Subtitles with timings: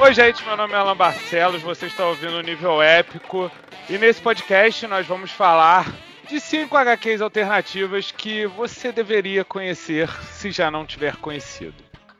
[0.00, 3.50] Oi, gente, meu nome é Alan Barcelos, você está ouvindo o Nível Épico
[3.90, 5.92] e nesse podcast nós vamos falar
[6.28, 11.74] de cinco HQs alternativas que você deveria conhecer se já não tiver conhecido.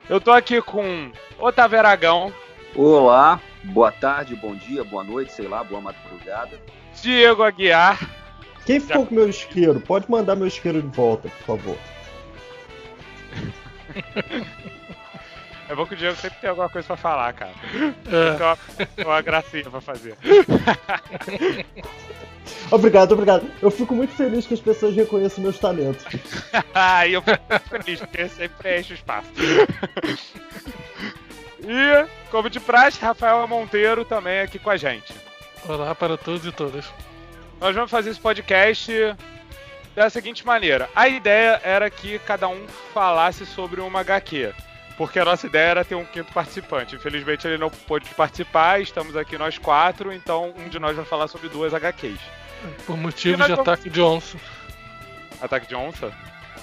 [0.09, 2.33] Eu tô aqui com Otávio Aragão.
[2.75, 6.61] Olá, boa tarde, bom dia, boa noite, sei lá, boa madrugada.
[7.01, 8.11] Diego Aguiar.
[8.67, 9.07] Quem ficou já...
[9.07, 9.79] com meu isqueiro?
[9.79, 11.79] Pode mandar meu isqueiro de volta, por favor.
[15.69, 17.53] É bom que o Diego sempre tem alguma coisa pra falar, cara.
[18.07, 18.35] É.
[18.35, 18.47] Tem
[19.05, 20.17] uma, uma gracinha pra fazer.
[22.71, 23.51] Obrigado, obrigado.
[23.61, 26.05] Eu fico muito feliz que as pessoas reconheçam meus talentos.
[27.07, 29.29] e eu fico muito feliz, porque sempre enche o espaço.
[31.61, 35.15] e, como de praxe, Rafael Monteiro também aqui com a gente.
[35.67, 36.87] Olá para todos e todas.
[37.61, 38.93] Nós vamos fazer esse podcast
[39.95, 40.89] da seguinte maneira.
[40.95, 44.53] A ideia era que cada um falasse sobre uma HQ
[44.99, 46.97] porque a nossa ideia era ter um quinto participante.
[46.97, 51.29] Infelizmente ele não pôde participar, estamos aqui nós quatro, então um de nós vai falar
[51.29, 52.19] sobre duas HQs.
[52.85, 54.37] Por motivo de ataque de onça.
[55.41, 56.13] Ataque de onça?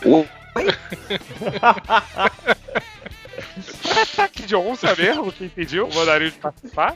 [0.04, 0.28] Oi?
[4.02, 5.32] ataque de onça mesmo?
[5.32, 6.94] Quem pediu o mandarim de participar?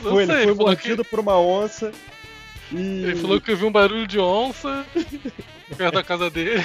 [0.00, 1.10] Foi, ele foi mordido que...
[1.10, 1.92] por uma onça.
[2.72, 3.04] E...
[3.04, 4.86] Ele falou que viu um barulho de onça
[5.76, 6.64] perto da casa dele.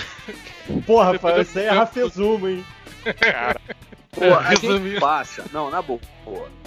[0.85, 2.65] Porra, rapaz, isso aí é Rafezuma, hein?
[3.19, 3.59] Cara.
[4.11, 5.99] Pô, a gente passa, não, na boa,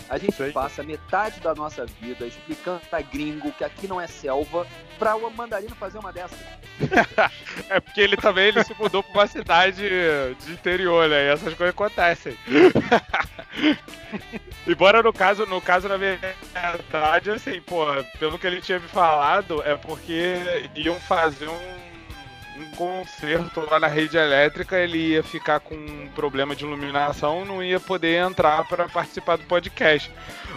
[0.09, 0.53] a gente Sei.
[0.53, 4.67] passa metade da nossa vida explicando pra gringo que aqui não é selva
[4.99, 6.39] pra o mandarino fazer uma dessas.
[7.69, 9.83] é porque ele também ele se mudou pra uma cidade
[10.39, 11.25] de interior, né?
[11.25, 12.37] E essas coisas acontecem.
[14.67, 17.87] Embora no caso, no caso, na verdade, assim, pô,
[18.19, 20.37] pelo que ele tinha me falado, é porque
[20.77, 21.92] iam fazer um
[22.59, 27.63] um conserto lá na rede elétrica, ele ia ficar com um problema de iluminação, não
[27.63, 30.11] ia poder entrar para participar do podcast.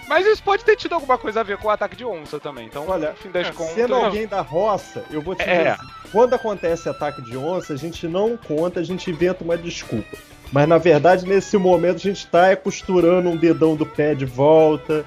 [0.07, 2.65] Mas isso pode ter tido alguma coisa a ver com o ataque de onça também.
[2.65, 5.57] Então, olha, no fim das contas, sendo alguém da roça, eu vou te é.
[5.57, 5.77] dizer,
[6.11, 10.17] quando acontece ataque de onça, a gente não conta, a gente inventa uma desculpa.
[10.51, 15.03] Mas na verdade, nesse momento, a gente está costurando um dedão do pé de volta.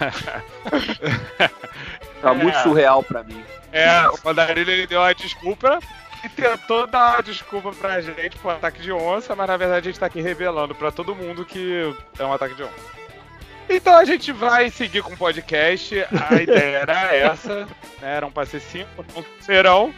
[2.24, 2.62] tá muito é.
[2.62, 3.44] surreal para mim.
[3.72, 5.78] É, o Mandarino ele deu uma desculpa
[6.24, 9.90] e tentou dar uma desculpa pra gente pro ataque de onça, mas na verdade a
[9.90, 12.94] gente tá aqui revelando pra todo mundo que é um ataque de onça.
[13.68, 15.94] Então a gente vai seguir com o podcast.
[16.30, 17.68] A ideia era essa, né?
[18.02, 19.94] Eram pra ser cinco, não serão.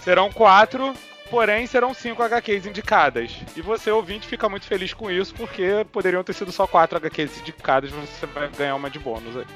[0.00, 0.94] Serão quatro
[1.30, 3.36] porém serão cinco HQs indicadas.
[3.56, 7.40] E você, ouvinte, fica muito feliz com isso, porque poderiam ter sido só quatro HQs
[7.40, 9.46] indicadas, você vai ganhar uma de bônus aí.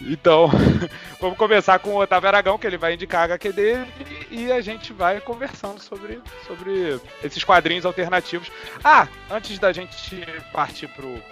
[0.00, 0.48] Então,
[1.20, 3.86] vamos começar com o Otávio Aragão, que ele vai indicar a HQ dele,
[4.30, 8.50] e a gente vai conversando sobre, sobre esses quadrinhos alternativos.
[8.82, 11.22] Ah, antes da gente partir pro,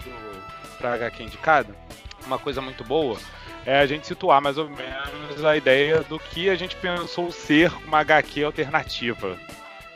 [0.77, 1.75] pro, HQ indicada,
[2.25, 3.17] uma coisa muito boa
[3.65, 7.71] é a gente situar mais ou menos a ideia do que a gente pensou ser
[7.85, 9.37] uma HQ alternativa,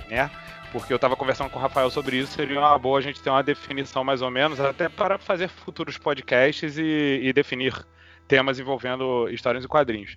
[0.10, 0.30] né?
[0.72, 3.30] Porque eu estava conversando com o Rafael sobre isso, seria uma boa a gente ter
[3.30, 7.86] uma definição mais ou menos, até para fazer futuros podcasts e, e definir
[8.28, 10.16] temas envolvendo histórias e quadrinhos.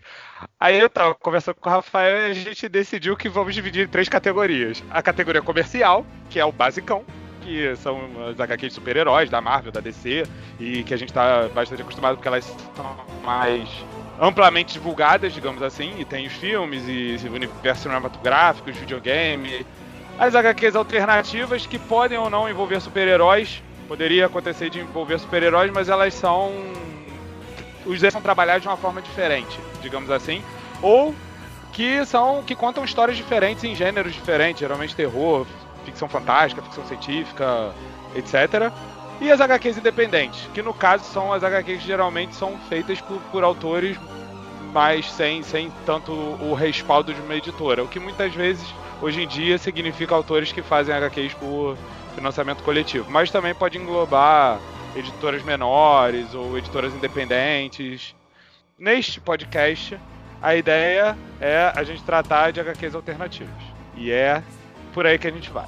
[0.59, 3.91] Aí eu estava conversando com o Rafael e a gente decidiu que vamos dividir em
[3.91, 4.83] três categorias.
[4.91, 7.05] A categoria comercial, que é o basicão,
[7.47, 10.27] que são as HQs super-heróis da Marvel, da DC,
[10.59, 13.69] e que a gente está bastante acostumado porque elas são mais
[14.21, 19.65] amplamente divulgadas, digamos assim, e tem os filmes e o universo cinematográfico, os videogames,
[20.19, 25.89] as HQs alternativas que podem ou não envolver super-heróis, poderia acontecer de envolver super-heróis, mas
[25.89, 26.53] elas são
[27.84, 30.43] os são trabalhados de uma forma diferente, digamos assim,
[30.83, 31.15] ou
[31.73, 35.47] que são que contam histórias diferentes em gêneros diferentes, geralmente terror,
[35.86, 37.72] ficção fantástica, ficção científica,
[38.14, 38.72] etc.
[39.20, 43.19] E as HQs independentes, que no caso são as HQs que geralmente são feitas por,
[43.32, 43.97] por autores,
[44.72, 47.83] mas sem, sem tanto o respaldo de uma editora.
[47.83, 48.66] O que muitas vezes,
[49.00, 51.78] hoje em dia, significa autores que fazem HQs por
[52.15, 53.10] financiamento coletivo.
[53.10, 54.59] Mas também pode englobar
[54.94, 58.15] editoras menores ou editoras independentes.
[58.78, 59.98] Neste podcast,
[60.42, 63.54] a ideia é a gente tratar de HQs alternativas.
[63.97, 64.42] E é
[64.97, 65.66] por aí que a gente vai.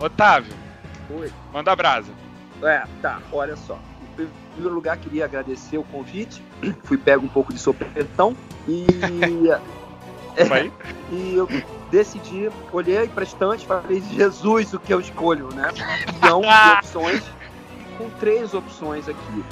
[0.00, 0.54] Otávio.
[1.10, 1.30] Oi.
[1.52, 2.10] Manda brasa.
[2.62, 3.78] É, tá, olha só.
[4.18, 6.42] Em primeiro lugar, queria agradecer o convite.
[6.82, 8.34] Fui pego um pouco de sopetão
[8.66, 8.86] e.
[10.38, 10.70] é,
[11.12, 11.46] e eu
[11.90, 15.68] decidi, olhei para estante e falei, Jesus, o que eu escolho, né?
[16.14, 16.48] Milhão de
[16.78, 17.22] opções.
[17.98, 19.44] Com três opções aqui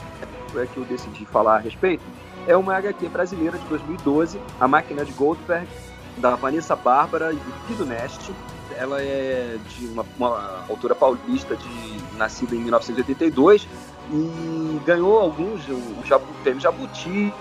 [0.56, 2.02] é que eu decidi falar a respeito.
[2.46, 5.68] É uma HQ brasileira de 2012, A Máquina de Goldberg,
[6.16, 8.32] da Vanessa Bárbara e do Pido Neste
[8.80, 13.68] ela é de uma, uma autora paulista de nascida em 1982,
[14.10, 17.32] e ganhou alguns, o, o prêmio Jabuti,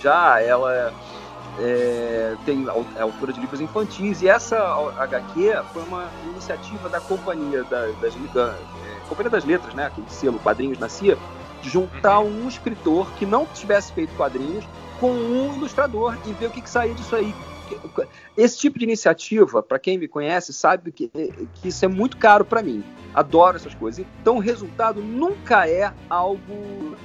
[0.00, 0.92] já ela
[1.58, 4.56] é, tem é autora de livros infantis, e essa
[4.98, 8.54] HQ foi uma iniciativa da Companhia da, das, da,
[8.86, 11.18] é, Companhia das Letras, né, aquele selo Quadrinhos Nascia,
[11.60, 12.44] de juntar uhum.
[12.44, 14.64] um escritor que não tivesse feito quadrinhos
[14.98, 17.34] com um ilustrador e ver o que, que saía disso aí.
[18.36, 22.44] Esse tipo de iniciativa, para quem me conhece, sabe que, que isso é muito caro
[22.44, 22.84] para mim.
[23.14, 24.04] Adoro essas coisas.
[24.20, 26.96] Então o resultado nunca é algo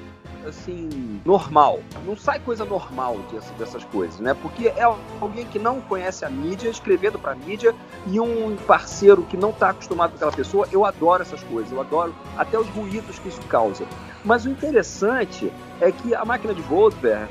[0.47, 1.79] assim, normal.
[2.05, 3.17] Não sai coisa normal
[3.57, 4.33] dessas coisas, né?
[4.33, 4.83] Porque é
[5.19, 7.73] alguém que não conhece a mídia, escrevendo para mídia,
[8.07, 10.67] e um parceiro que não está acostumado com aquela pessoa.
[10.71, 13.85] Eu adoro essas coisas, eu adoro até os ruídos que isso causa.
[14.23, 15.51] Mas o interessante
[15.81, 17.29] é que a máquina de Goldberg,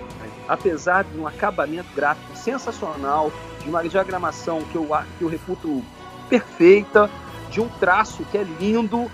[0.49, 5.83] apesar de um acabamento gráfico sensacional, de uma diagramação que eu, que eu reputo
[6.29, 7.11] perfeita,
[7.51, 9.11] de um traço que é lindo,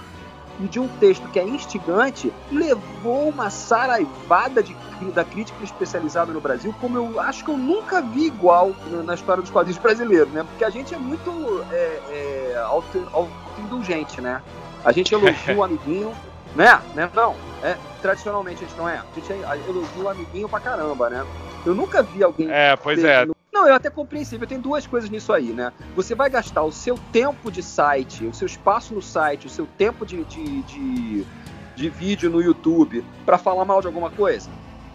[0.61, 4.77] e de um texto que é instigante, levou uma saraivada de,
[5.15, 8.75] da crítica especializada no Brasil, como eu acho que eu nunca vi igual
[9.05, 10.43] na história dos quadrinhos brasileiros, né?
[10.43, 12.65] Porque a gente é muito é, é,
[13.13, 14.43] auto-indulgente, né?
[14.85, 16.13] A gente elogia o amiguinho,
[16.59, 16.83] né?
[16.95, 17.11] né?
[17.15, 18.99] Não, é, tradicionalmente a gente não é.
[18.99, 19.33] A gente
[19.69, 21.25] elogia o amiguinho pra caramba, né?
[21.65, 22.51] Eu nunca vi alguém.
[22.51, 23.25] É, pois é.
[23.25, 24.47] No não, é até compreensível.
[24.47, 25.73] Tem duas coisas nisso aí, né?
[25.97, 29.67] Você vai gastar o seu tempo de site, o seu espaço no site, o seu
[29.67, 31.27] tempo de, de, de,
[31.75, 34.51] de vídeo no YouTube para falar mal de alguma coisa?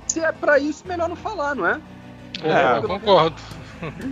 [0.07, 1.81] Se é para isso, melhor não falar, não é?
[2.41, 3.41] É, eu concordo.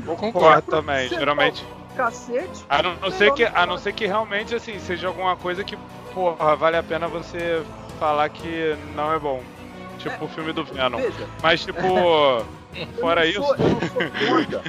[0.06, 1.07] Eu concordo também.
[1.07, 1.65] Você Geralmente.
[1.95, 2.65] Cacete.
[2.69, 5.77] A não, não ser que, a não ser que realmente assim seja alguma coisa que,
[6.13, 7.63] porra, vale a pena você
[7.99, 9.43] falar que não é bom.
[9.97, 10.97] Tipo é, o filme do Venom.
[10.97, 11.27] Veja.
[11.41, 11.83] Mas tipo.
[12.99, 13.43] Fora isso.
[13.43, 14.61] Sou, eu, não sou contra,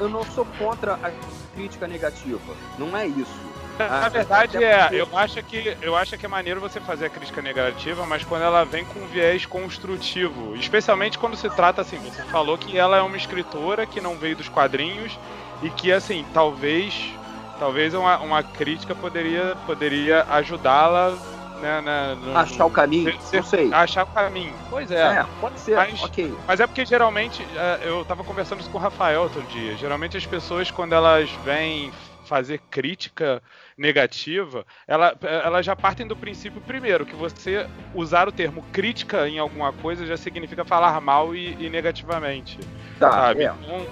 [0.00, 1.10] eu não sou contra a
[1.54, 2.40] crítica negativa.
[2.78, 3.54] Não é isso.
[3.78, 7.42] Na verdade é, eu acho que eu acho que é maneiro você fazer a crítica
[7.42, 12.22] negativa, mas quando ela vem com um viés construtivo, especialmente quando se trata assim, você
[12.24, 15.18] falou que ela é uma escritora que não veio dos quadrinhos
[15.64, 17.12] e que assim, talvez
[17.58, 21.16] talvez uma, uma crítica poderia poderia ajudá-la
[21.60, 23.72] né, né, no, achar o caminho, ser, não sei.
[23.72, 24.52] Achar o caminho.
[24.68, 25.00] Pois é.
[25.00, 26.36] é pode ser, mas, ok.
[26.46, 30.14] Mas é porque geralmente, é, eu tava conversando isso com o Rafael outro dia, geralmente
[30.14, 31.90] as pessoas quando elas vêm
[32.26, 33.42] fazer crítica
[33.76, 39.38] negativa, ela, elas já partem do princípio, primeiro, que você usar o termo crítica em
[39.38, 42.58] alguma coisa já significa falar mal e, e negativamente.
[42.98, 43.44] Tá, sabe?
[43.44, 43.54] É.
[43.62, 43.86] Então,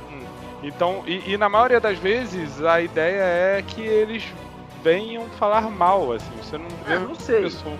[0.63, 3.23] então e, e, na maioria das vezes a ideia
[3.59, 4.25] é que eles
[4.83, 6.37] venham falar mal, assim.
[6.37, 6.95] Você não vê.
[6.95, 7.43] Eu não sei.
[7.43, 7.77] Pessoa...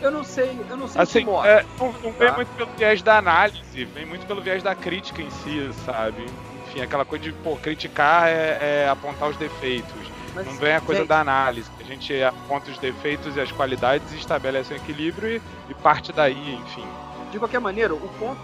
[0.00, 2.32] Eu não sei, eu não sei assim, é, não, não vem tá?
[2.34, 6.24] muito pelo viés da análise, vem muito pelo viés da crítica em si, sabe?
[6.66, 9.92] Enfim, aquela coisa de, pô, criticar é, é apontar os defeitos.
[10.34, 11.08] Mas, não vem a coisa gente...
[11.08, 11.70] da análise.
[11.78, 16.12] A gente aponta os defeitos e as qualidades e estabelece um equilíbrio e, e parte
[16.12, 16.86] daí, enfim.
[17.30, 18.40] De qualquer maneira, o ponto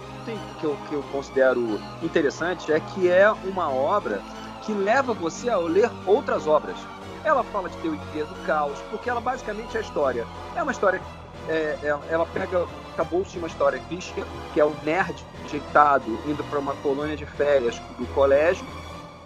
[0.58, 4.20] que eu, que eu considero interessante é que é uma obra
[4.62, 6.76] que leva você a ler outras obras.
[7.25, 10.26] Ela fala de teoria do caos, porque ela basicamente é a história.
[10.55, 11.00] É uma história.
[11.49, 12.67] É, é, ela pega.
[12.94, 14.25] Acabou-se de uma história clichê,
[14.55, 18.67] que é o nerd rejeitado indo para uma colônia de férias do colégio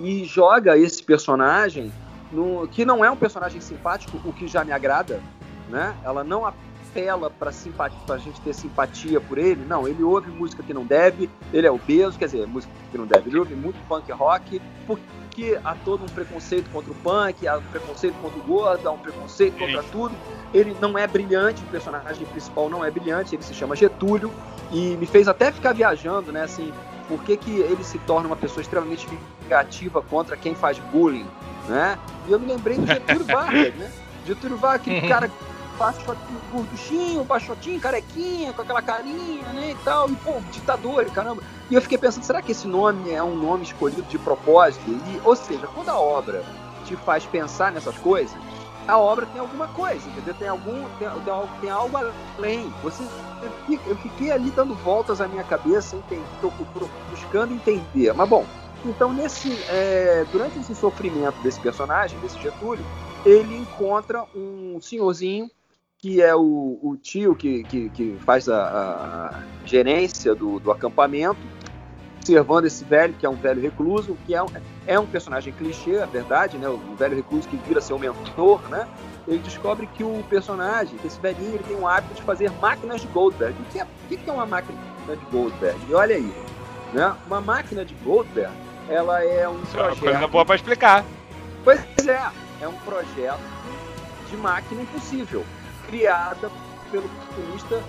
[0.00, 1.92] e joga esse personagem
[2.32, 5.20] no, que não é um personagem simpático, o que já me agrada,
[5.68, 5.94] né?
[6.02, 6.46] Ela não
[6.90, 9.64] apela para a gente ter simpatia por ele.
[9.64, 13.06] Não, ele ouve música que não deve, ele é obeso, quer dizer, música que não
[13.06, 17.58] deve, ele ouve muito punk rock, porque há todo um preconceito contra o punk, há
[17.58, 20.14] um preconceito contra o gordo, há um preconceito contra tudo.
[20.52, 24.32] Ele não é brilhante, o personagem principal não é brilhante, ele se chama Getúlio,
[24.72, 26.72] e me fez até ficar viajando, né, assim,
[27.08, 29.06] por que, que ele se torna uma pessoa extremamente
[29.42, 31.26] vingativa contra quem faz bullying,
[31.68, 31.98] né?
[32.28, 33.90] E eu me lembrei do Getúlio Vargas, né?
[34.24, 35.28] Getúlio Vargas, aquele cara
[35.80, 41.42] baixotinho, gorduchinho, baixotinho, carequinha, com aquela carinha, né, e tal, e pô, ditador, caramba.
[41.70, 44.84] E eu fiquei pensando, será que esse nome é um nome escolhido de propósito?
[44.90, 46.44] E, ou seja, quando a obra
[46.84, 48.36] te faz pensar nessas coisas,
[48.86, 50.34] a obra tem alguma coisa, entendeu?
[50.34, 51.96] Tem algum, tem, tem, tem algo
[52.36, 52.70] além.
[52.82, 53.02] Você,
[53.86, 56.22] eu fiquei ali dando voltas na minha cabeça, entendi,
[57.08, 58.12] buscando entender.
[58.12, 58.44] Mas bom,
[58.84, 62.84] então nesse, é, durante esse sofrimento desse personagem, desse Getúlio,
[63.24, 65.50] ele encontra um senhorzinho
[66.00, 71.38] que é o, o tio que, que, que faz a, a, gerência do, do acampamento,
[72.16, 74.46] observando esse velho, que é um velho recluso, que é um,
[74.86, 76.68] é um personagem clichê, é verdade, né?
[76.68, 78.88] O velho recluso que vira seu mentor, né?
[79.28, 83.02] Ele descobre que o personagem, que esse velhinho, ele tem um hábito de fazer máquinas
[83.02, 83.54] de Goldberg.
[83.60, 84.78] O que é, o que é uma máquina
[85.08, 85.78] de Goldberg?
[85.86, 86.34] E olha aí,
[86.94, 87.14] né?
[87.26, 88.54] Uma máquina de Goldberg,
[88.88, 89.98] ela é um Isso projeto...
[89.98, 91.04] É uma coisa boa para explicar.
[91.62, 92.22] Pois é,
[92.62, 93.40] é um projeto
[94.30, 95.44] de máquina impossível
[95.90, 96.50] criada
[96.90, 97.82] pelo cartunista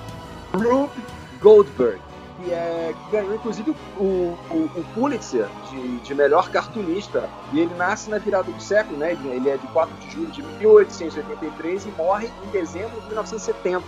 [0.54, 1.06] Rube
[1.40, 2.02] Goldberg,
[2.38, 7.30] que, é, ganhou inclusive o, o, o Pulitzer de, de, melhor cartunista.
[7.54, 9.12] E ele nasce na virada do século, né?
[9.12, 13.84] Ele, é de 4 de julho de 1883 e morre em dezembro de 1970.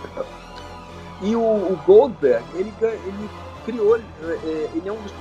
[1.22, 3.30] E o, o Goldberg, ele, ele
[3.64, 5.12] criou, é, ele é um dos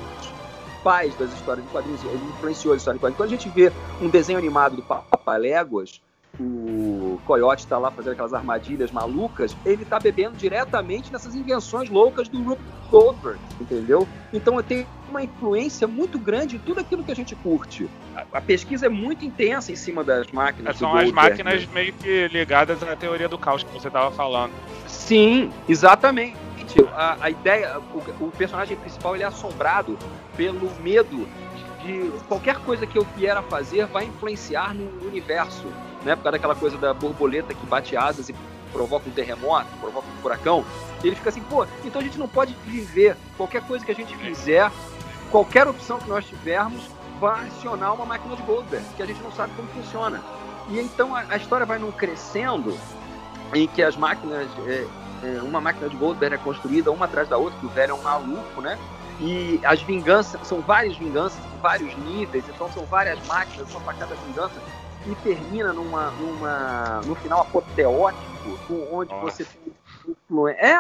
[0.84, 3.18] pais das histórias de quadrinhos, ele influenciou as histórias de quadrinhos.
[3.18, 3.72] Quando a gente vê
[4.02, 6.02] um desenho animado do Papaléguas,
[6.40, 12.28] o Coyote está lá fazendo aquelas armadilhas malucas, ele está bebendo diretamente nessas invenções loucas
[12.28, 14.08] do Rupert Goldberg, entendeu?
[14.32, 17.88] Então tem uma influência muito grande em tudo aquilo que a gente curte.
[18.16, 20.78] A, a pesquisa é muito intensa em cima das máquinas.
[20.78, 24.54] São as máquinas meio que ligadas à teoria do caos que você estava falando.
[24.88, 26.36] Sim, exatamente.
[26.94, 29.98] A, a ideia, o, o, personagem principal ele é assombrado
[30.36, 31.28] pelo medo
[31.84, 35.68] de qualquer coisa que eu vier a fazer vai influenciar no universo
[36.04, 36.16] né?
[36.16, 38.36] Por causa daquela coisa da borboleta que bate asas e
[38.72, 40.66] provoca um terremoto, provoca um furacão.
[41.04, 43.16] ele fica assim, pô, então a gente não pode viver.
[43.38, 44.72] Qualquer coisa que a gente fizer,
[45.32, 46.84] qualquer opção que nós tivermos,
[47.20, 50.22] vai acionar uma máquina de Goldberg, que a gente não sabe como funciona.
[50.70, 52.78] E então a, a história vai num crescendo
[53.54, 54.88] em que as máquinas, é,
[55.24, 57.94] é, uma máquina de Goldberg é construída uma atrás da outra, que o velho é
[57.94, 58.78] um maluco, né?
[59.20, 64.16] E as vinganças, são várias vinganças, vários níveis, então são várias máquinas, são para cada
[64.16, 64.60] vingança
[65.06, 68.58] e termina numa, numa, no final apoteótico,
[68.92, 69.44] onde Nossa.
[69.44, 69.48] você
[70.58, 70.78] é,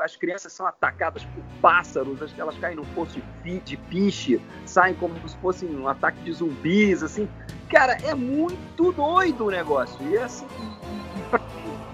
[0.00, 5.14] as crianças são atacadas por pássaros, elas caem num poço de, de piche, saem como
[5.28, 7.28] se fosse um ataque de zumbis, assim.
[7.70, 9.96] Cara, é muito doido o negócio.
[10.08, 11.40] E assim, e, e pra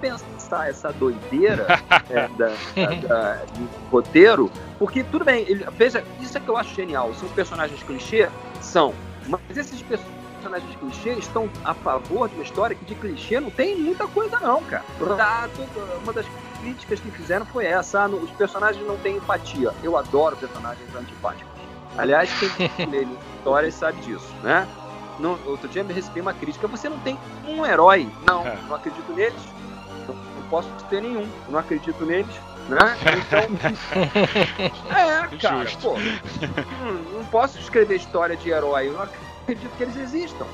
[0.01, 1.67] pensar essa doideira
[2.11, 6.57] é, da, da, da, do roteiro, porque tudo bem, ele, veja, isso é que eu
[6.57, 7.15] acho genial.
[7.15, 8.29] São personagens clichê?
[8.61, 8.93] São.
[9.27, 13.51] Mas esses personagens personagens clichê estão a favor de uma história que de clichê não
[13.51, 14.85] tem muita coisa não, cara.
[16.03, 16.27] Uma das
[16.61, 19.73] críticas que fizeram foi essa, ah, os personagens não têm empatia.
[19.83, 21.53] Eu adoro personagens antipáticos.
[21.97, 24.67] Aliás, quem lê histórias sabe disso, né?
[25.19, 28.09] No, outro dia me recebi uma crítica, você não tem um herói.
[28.27, 28.57] Não, é.
[28.69, 29.43] não acredito neles.
[30.07, 31.29] Não, não posso ter nenhum.
[31.49, 32.35] Não acredito neles.
[32.69, 32.79] Né?
[33.27, 35.81] Então, é, cara, Justo.
[35.81, 35.95] pô,
[36.85, 38.89] não, não posso escrever história de herói.
[38.89, 40.47] Eu não acredito acredito que eles existam.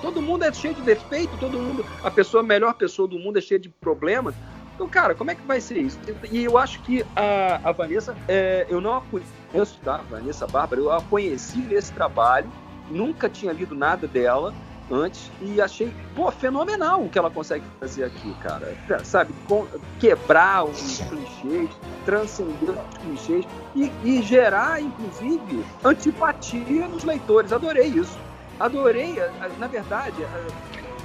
[0.00, 3.38] Todo mundo é cheio de defeito, todo mundo, a pessoa, a melhor pessoa do mundo
[3.38, 4.34] é cheia de problemas.
[4.74, 5.98] Então, cara, como é que vai ser isso?
[6.30, 10.00] E eu acho que a, a Vanessa, é, eu não a conheço, tá?
[10.10, 12.50] Vanessa Bárbara, eu a conheci nesse trabalho,
[12.90, 14.52] nunca tinha lido nada dela
[14.90, 18.74] antes e achei, pô, fenomenal o que ela consegue fazer aqui, cara.
[19.04, 19.32] Sabe,
[20.00, 21.70] quebrar os clichês,
[22.04, 23.46] transcender os clichês
[23.76, 27.52] e, e gerar, inclusive, antipatia nos leitores.
[27.52, 28.18] Adorei isso
[28.58, 29.16] adorei,
[29.58, 30.26] na verdade,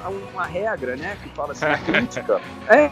[0.03, 2.41] há uma regra, né, que fala assim, a crítica.
[2.67, 2.91] É,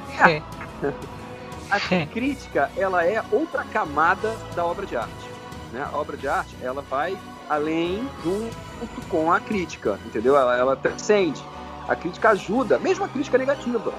[1.70, 5.30] a crítica, ela é outra camada da obra de arte.
[5.72, 5.86] Né?
[5.92, 7.18] A obra de arte, ela vai
[7.50, 10.36] além junto com a crítica, entendeu?
[10.36, 11.44] Ela, ela transcende.
[11.88, 13.94] A crítica ajuda, mesmo a crítica negativa,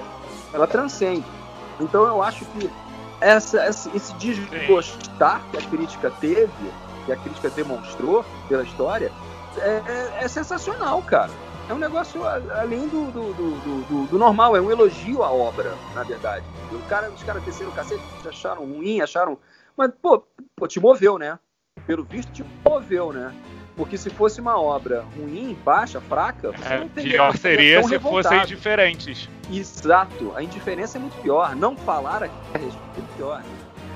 [0.53, 1.25] ela transcende.
[1.79, 2.69] Então eu acho que
[3.21, 6.71] essa, esse, esse desgostar que a crítica teve,
[7.05, 9.11] que a crítica demonstrou pela história,
[9.59, 11.31] é, é, é, sensacional, cara.
[11.69, 16.03] É um negócio além do, do, do, do, normal, é um elogio à obra, na
[16.03, 16.45] verdade.
[16.71, 19.37] O cara, os caras desceram o cacete, acharam ruim, acharam.
[19.75, 20.23] Mas, pô,
[20.55, 21.37] pô, te moveu, né?
[21.85, 23.33] Pelo visto, te moveu, né?
[23.75, 27.11] Porque se fosse uma obra ruim, baixa, fraca, você é, não teria.
[27.11, 29.29] Pior seria se fossem diferentes.
[29.51, 30.33] Exato.
[30.35, 31.55] A indiferença é muito pior.
[31.55, 33.43] Não falar a respeito é pior.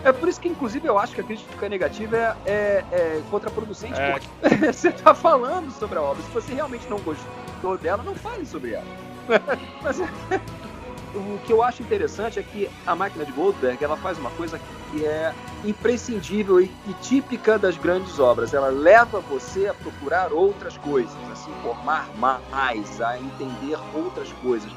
[0.04, 4.00] É por isso que, inclusive, eu acho que a crítica negativa é, é, é contraproducente.
[4.00, 4.12] É.
[4.12, 6.24] Porque você está falando sobre a obra.
[6.24, 8.86] Se você realmente não gostou dela, não fale sobre ela.
[9.82, 10.00] Mas
[11.14, 14.60] o que eu acho interessante é que a máquina de Goldberg ela faz uma coisa
[14.90, 18.54] que é imprescindível e, e típica das grandes obras.
[18.54, 24.72] Ela leva você a procurar outras coisas, a se informar mais, a entender outras coisas,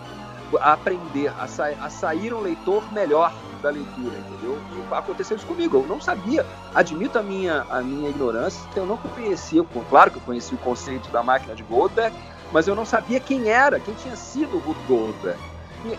[0.60, 3.32] a aprender, a, sa a sair um leitor melhor
[3.64, 4.58] da leitura, entendeu?
[4.76, 6.44] E aconteceu isso comigo, eu não sabia,
[6.74, 11.10] admito a minha, a minha ignorância, eu não conhecia, claro que eu conhecia o conceito
[11.10, 12.14] da máquina de Goldberg,
[12.52, 15.40] mas eu não sabia quem era, quem tinha sido o Ruth Goldberg.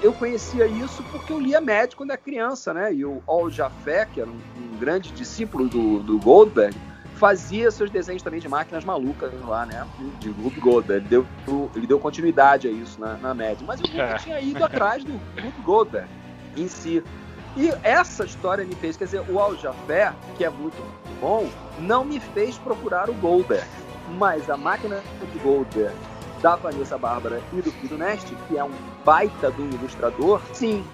[0.01, 2.91] Eu conhecia isso porque eu lia Mad quando era criança, né?
[2.91, 6.75] E o Al Jaffe, que era um, um grande discípulo do, do Goldberg,
[7.15, 9.85] fazia seus desenhos também de máquinas malucas lá, né?
[10.19, 11.05] De Ruth Goldberg.
[11.05, 13.61] Ele deu, ele deu continuidade a isso na, na Mad.
[13.61, 14.17] Mas eu nunca é.
[14.17, 16.09] tinha ido atrás do Ruth Goldberg
[16.57, 17.03] em si.
[17.55, 20.75] E essa história me fez, quer dizer, o Al Jafé, que é muito
[21.21, 21.47] bom,
[21.79, 23.65] não me fez procurar o Goldberg.
[24.17, 25.95] Mas a máquina de Goldberg
[26.41, 28.71] da Vanessa Bárbara e do Fido Nest, que é um
[29.03, 30.85] baita do ilustrador, sim,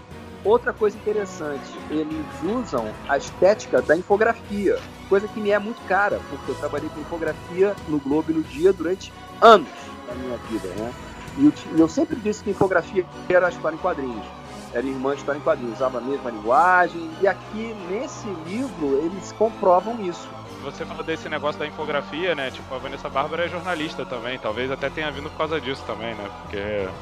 [0.43, 4.77] outra coisa interessante, eles usam a estética da infografia,
[5.09, 8.43] coisa que me é muito cara, porque eu trabalhei com infografia no Globo e no
[8.43, 9.67] Dia durante anos
[10.07, 10.93] da minha vida, né?
[11.37, 14.25] E eu, sempre disse que infografia era a história em quadrinhos.
[14.73, 17.09] Era irmã de história em quadrinhos, usava a mesma linguagem.
[17.21, 20.29] E aqui, nesse livro, eles comprovam isso
[20.61, 22.51] você falou desse negócio da infografia, né?
[22.51, 24.37] Tipo, a Vanessa Bárbara é jornalista também.
[24.37, 26.29] Talvez até tenha vindo por causa disso também, né?
[26.41, 26.59] Porque.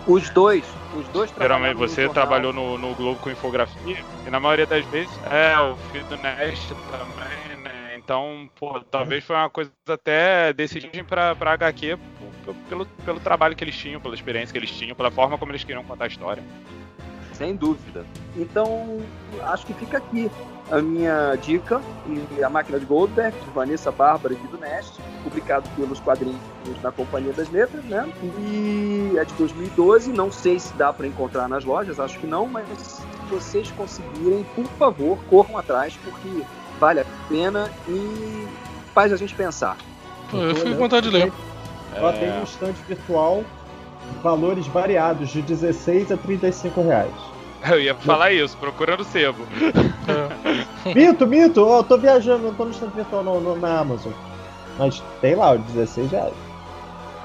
[0.07, 4.03] Os dois, os dois Geralmente você no trabalhou no, no, Globo com infografia.
[4.25, 7.95] E na maioria das vezes, é, o filho do Nest também, né?
[7.97, 11.97] Então, pô, talvez foi uma coisa até decidida pra, pra HQ
[12.45, 15.51] pô, pelo, pelo trabalho que eles tinham, pela experiência que eles tinham, pela forma como
[15.51, 16.43] eles queriam contar a história.
[17.39, 18.05] Sem dúvida.
[18.35, 18.99] Então,
[19.43, 20.29] acho que fica aqui
[20.69, 21.81] a minha dica
[22.37, 26.37] e a máquina de Goldberg, de Vanessa Bárbara e do Nest, publicado pelos quadrinhos
[26.83, 28.11] da Companhia das Letras, né?
[28.39, 32.45] E é de 2012, não sei se dá para encontrar nas lojas, acho que não,
[32.45, 36.43] mas se vocês conseguirem, por favor, corram atrás, porque
[36.77, 38.47] vale a pena e
[38.93, 39.77] faz a gente pensar.
[40.33, 41.31] Eu fico com vontade de ler.
[41.95, 42.19] Ela é...
[42.19, 43.45] tem um estante virtual,
[44.21, 47.28] valores variados, de 16 a 35 reais.
[47.69, 49.45] Eu ia falar isso, procurando sebo.
[50.95, 54.13] mito, mito, eu tô viajando, não tô no stand virtual no, no, na Amazon.
[54.77, 56.33] Mas tem lá, o 16 reais.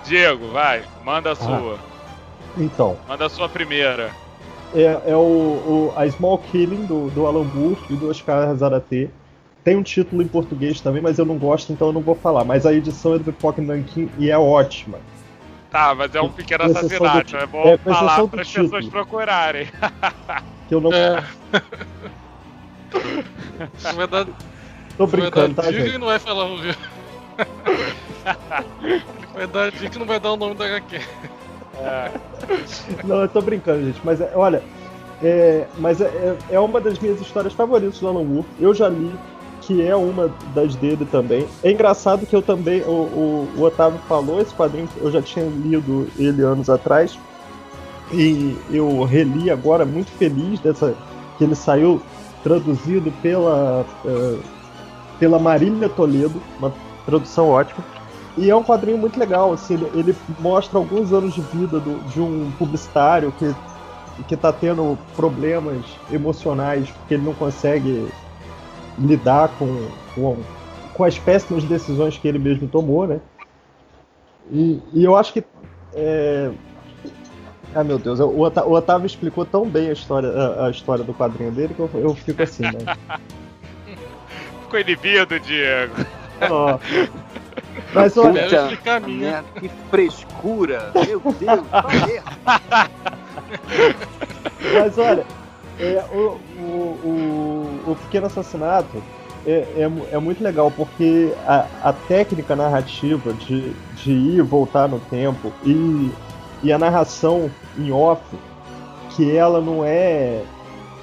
[0.04, 1.36] Diego, vai, manda a ah.
[1.36, 1.78] sua.
[2.58, 2.96] Então.
[3.08, 4.10] Manda a sua primeira.
[4.74, 9.08] É, é o, o, a Small Killing do, do Alan Moore e do Oscar Zarate.
[9.62, 12.44] Tem um título em português também, mas eu não gosto, então eu não vou falar.
[12.44, 14.98] Mas a edição é do Pipoca Nankin e é ótima.
[15.74, 17.36] Tá, mas é um pequeno assassinato.
[17.36, 19.68] É bom é, falar para as pessoas procurarem.
[20.66, 20.90] Que eu não.
[20.90, 21.22] É.
[23.82, 24.30] Na verdade.
[24.96, 25.98] Tô brincando, tá, gente?
[25.98, 26.56] não vai falar o
[29.34, 31.02] Vai dar dica que não vai dar o nome da HQ.
[31.76, 32.10] É.
[33.04, 34.00] Não, eu tô brincando, gente.
[34.02, 34.62] Mas é, olha,
[35.22, 38.46] é, mas é, é uma das minhas histórias favoritas do Alan Moore.
[38.58, 39.14] Eu já li,
[39.66, 41.46] que é uma das dele também.
[41.62, 45.46] É engraçado que eu também, o, o, o, Otávio falou, esse quadrinho eu já tinha
[45.46, 47.18] lido ele anos atrás,
[48.12, 50.94] e eu reli agora, muito feliz dessa
[51.38, 52.00] que ele saiu
[52.42, 54.38] traduzido pela, uh,
[55.18, 56.72] pela Marília Toledo, uma
[57.06, 57.84] tradução ótima.
[58.36, 61.98] E é um quadrinho muito legal, assim, ele, ele mostra alguns anos de vida do,
[62.08, 63.54] de um publicitário que
[64.28, 68.06] que está tendo problemas emocionais porque ele não consegue
[68.98, 70.36] lidar com, com,
[70.92, 73.20] com as péssimas decisões que ele mesmo tomou, né?
[74.50, 75.42] E, e eu acho que.
[75.94, 76.50] É...
[77.74, 81.02] Ah, meu Deus, o Otávio, o Otávio explicou tão bem a história, a, a, história
[81.02, 82.96] do quadrinho dele que eu, eu fico assim, né?
[84.62, 85.94] Ficou inibido, Diego.
[86.42, 86.78] Oh.
[87.92, 88.46] Mas olha,
[89.60, 90.92] que frescura!
[90.94, 91.42] Meu Deus,
[94.74, 95.24] Mas olha,
[95.78, 99.02] é, o, o, o, o Pequeno Assassinato
[99.46, 104.88] é, é, é, muito legal porque a, a técnica narrativa de, de ir e voltar
[104.88, 106.10] no tempo e,
[106.62, 108.22] e a narração em off,
[109.10, 110.42] que ela não é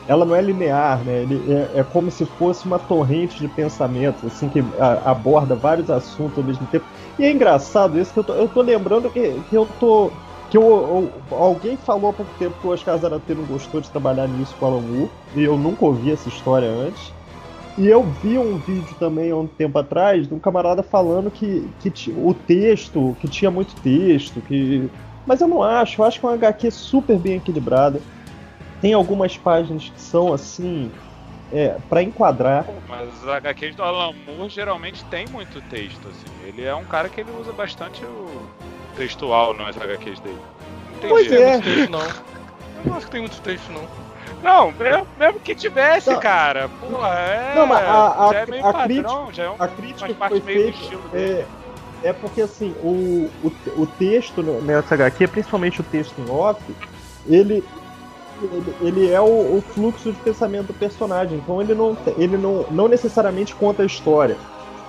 [0.08, 1.22] ela não é linear, né?
[1.22, 5.90] Ele, é, é, como se fosse uma torrente de pensamentos, assim, que a, aborda vários
[5.90, 6.86] assuntos ao mesmo tempo.
[7.20, 10.12] E é engraçado isso que eu tô, eu tô lembrando que, que eu tô
[10.52, 10.62] que eu,
[11.32, 14.54] eu, alguém falou há pouco tempo que o Oscar Zarate não gostou de trabalhar nisso
[14.60, 17.14] com o Alan Moore, e eu nunca ouvi essa história antes.
[17.78, 21.70] E eu vi um vídeo também há um tempo atrás de um camarada falando que,
[21.80, 24.90] que o texto, que tinha muito texto, que.
[25.26, 28.02] Mas eu não acho, eu acho que é uma HQ super bem equilibrada.
[28.82, 30.92] Tem algumas páginas que são assim.
[31.54, 32.66] É, para enquadrar.
[32.88, 36.48] Mas as HQs do Alan Moore geralmente tem muito texto, assim.
[36.48, 38.28] Ele é um cara que ele usa bastante o
[38.92, 40.40] textual nas HQs dele.
[41.02, 41.60] Não pois é.
[41.60, 42.02] Texto, não.
[42.02, 43.88] Eu não acho que tem muito texto, não.
[44.44, 46.20] Não, mesmo, mesmo que tivesse, não.
[46.20, 46.70] cara.
[46.70, 47.56] Porra, é.
[47.56, 50.08] Não, mas a, a, já é meio a padrão, crítica, já é um, a crítica
[50.08, 50.78] que foi feita
[51.14, 51.46] é,
[52.04, 56.60] é porque assim, o, o, o texto nessa HQ, principalmente o texto em off,
[57.28, 57.64] ele,
[58.42, 59.26] ele, ele é o,
[59.58, 61.38] o, fluxo de pensamento do personagem.
[61.38, 64.38] Então ele não, ele não, não necessariamente conta a história.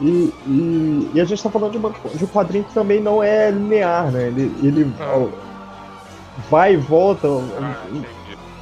[0.03, 3.23] E, e, e, a gente está falando de, uma, de, um quadrinho que também não
[3.23, 4.27] é linear, né?
[4.27, 5.29] Ele, ele ah.
[6.51, 7.77] vai e volta ah,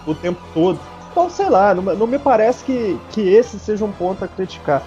[0.07, 0.79] o, o, tempo todo.
[1.11, 4.83] Então, sei lá, não, não, me parece que, que esse seja um ponto a criticar.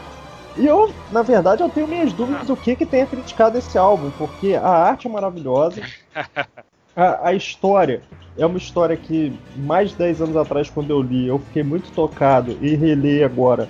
[0.55, 4.11] E eu, na verdade, eu tenho minhas dúvidas do que, que tenha criticado esse álbum,
[4.15, 5.81] porque a arte é maravilhosa,
[6.95, 8.03] a, a história
[8.37, 11.91] é uma história que mais de 10 anos atrás, quando eu li, eu fiquei muito
[11.91, 13.67] tocado e reli agora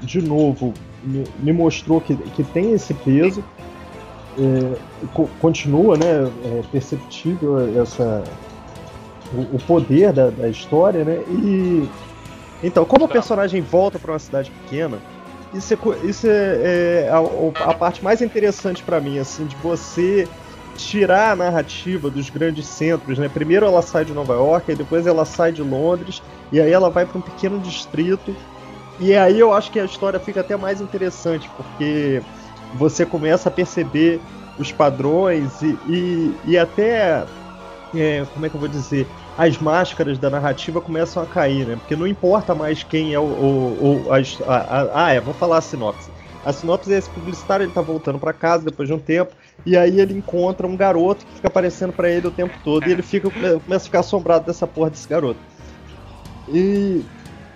[0.00, 3.44] de novo me, me mostrou que, que tem esse peso.
[4.38, 4.76] É,
[5.40, 8.22] continua né, é perceptível essa,
[9.34, 11.22] o, o poder da, da, história, né?
[11.28, 11.88] E,
[12.62, 14.98] Então, como o personagem volta para uma cidade pequena,
[15.52, 20.28] isso é, isso é, é a, a, parte mais interessante para mim, assim, de você
[20.76, 23.28] tirar a narrativa dos grandes centros, né?
[23.28, 27.04] Primeiro ela sai de Nova York, depois ela sai de Londres, e aí ela vai
[27.04, 28.34] para um pequeno distrito.
[29.00, 32.22] E aí eu acho que a história fica até mais interessante, porque
[32.74, 34.20] você começa a perceber
[34.58, 37.24] os padrões e, e, e até,
[37.94, 39.06] é, como é que eu vou dizer,
[39.38, 41.76] as máscaras da narrativa começam a cair, né?
[41.76, 43.22] Porque não importa mais quem é o.
[43.22, 44.18] o, o a,
[44.56, 46.10] a, ah, é, vou falar a sinopse.
[46.44, 49.32] A sinopse é esse publicitário, ele tá voltando para casa depois de um tempo,
[49.64, 52.92] e aí ele encontra um garoto que fica aparecendo para ele o tempo todo, e
[52.92, 55.40] ele fica, começa a ficar assombrado dessa porra desse garoto.
[56.48, 57.02] E.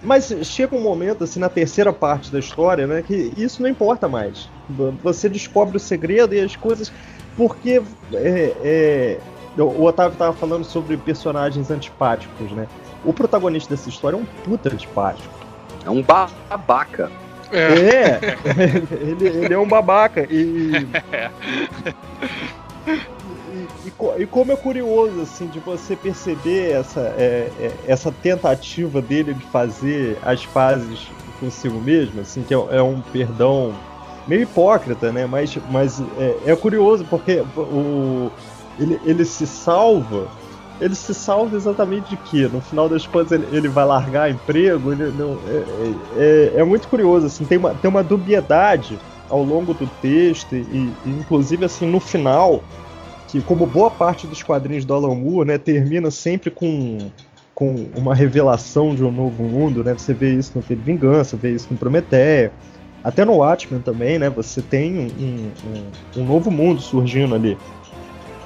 [0.04, 4.06] Mas chega um momento, assim, na terceira parte da história, né, que isso não importa
[4.06, 4.48] mais.
[5.02, 6.92] Você descobre o segredo e as coisas.
[7.36, 9.18] Porque é, é,
[9.58, 12.68] o Otávio estava falando sobre personagens antipáticos, né?
[13.04, 15.34] O protagonista dessa história é um puta antipático.
[15.84, 17.10] É um babaca.
[17.50, 18.38] É, é
[19.00, 20.26] ele, ele, é um babaca.
[20.30, 20.86] E,
[23.84, 29.00] e, e, e, como é curioso, assim, de você perceber essa, é, é, essa tentativa
[29.02, 33.74] dele de fazer as fases consigo mesmo, assim, que é, é um perdão
[34.26, 35.26] meio hipócrita, né?
[35.26, 38.30] Mas, mas é, é curioso porque o,
[38.78, 40.28] ele, ele se salva.
[40.80, 42.48] Ele se salva exatamente de quê?
[42.52, 44.92] No final das contas, ele, ele vai largar emprego?
[44.92, 48.98] Ele, não, é, é, é, é, muito curioso, assim, tem uma, tem uma dubiedade
[49.30, 52.62] ao longo do texto, e, e, inclusive assim, no final,
[53.34, 56.98] que como boa parte dos quadrinhos do Alan Moore, né, termina sempre com,
[57.52, 59.92] com uma revelação de um novo mundo, né?
[59.92, 62.52] Você vê isso no Filho Vingança, vê isso no Prometeia,
[63.02, 64.30] até no Watchmen também, né?
[64.30, 67.58] Você tem um, um, um novo mundo surgindo ali.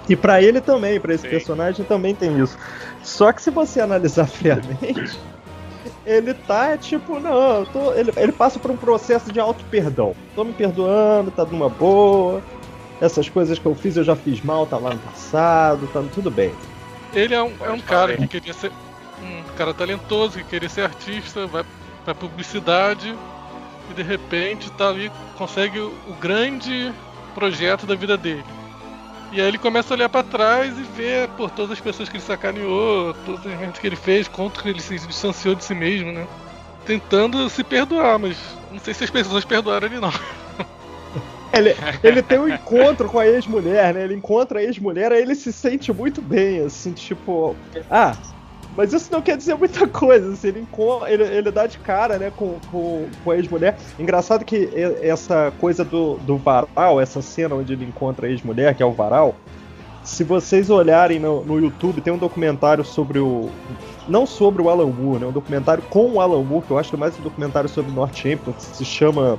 [0.09, 1.29] E para ele também, para esse Sim.
[1.29, 2.57] personagem também tem isso.
[3.03, 5.21] Só que se você analisar friamente,
[6.07, 10.15] ele tá tipo, não, tô, ele, ele passa por um processo de auto-perdão.
[10.35, 12.43] Tô me perdoando, tá numa boa.
[13.01, 16.31] Essas coisas que eu fiz eu já fiz mal, tá lá no passado, tá tudo
[16.31, 16.53] bem.
[17.13, 18.73] Ele é um, é um cara que queria ser
[19.23, 21.65] um cara talentoso, que queria ser artista, vai
[22.05, 23.15] pra publicidade
[23.91, 26.93] e de repente tá ali, consegue o, grande
[27.35, 28.45] projeto da vida dele
[29.31, 32.17] e aí ele começa a olhar para trás e ver por todas as pessoas que
[32.17, 35.75] ele sacaneou, todas as merdas que ele fez, quanto que ele se distanciou de si
[35.75, 36.27] mesmo, né?
[36.87, 38.39] Tentando se perdoar, mas
[38.73, 40.13] não sei se as pessoas perdoaram ele não.
[41.53, 44.05] Ele, ele tem um encontro com a ex-mulher, né?
[44.05, 47.57] Ele encontra a ex-mulher, aí ele se sente muito bem, assim, tipo.
[47.91, 48.17] Ah,
[48.77, 50.67] mas isso não quer dizer muita coisa, assim, ele,
[51.09, 53.77] ele, ele dá de cara, né, com, com, com a ex-mulher.
[53.99, 54.71] Engraçado que
[55.03, 58.93] essa coisa do, do varal, essa cena onde ele encontra a ex-mulher, que é o
[58.93, 59.35] varal,
[60.05, 63.51] se vocês olharem no, no YouTube, tem um documentário sobre o.
[64.09, 65.27] Não sobre o Alan Moore, né?
[65.27, 67.93] Um documentário com o Alan Moore, que eu acho que é mais um documentário sobre
[67.93, 69.39] Northampton, que se chama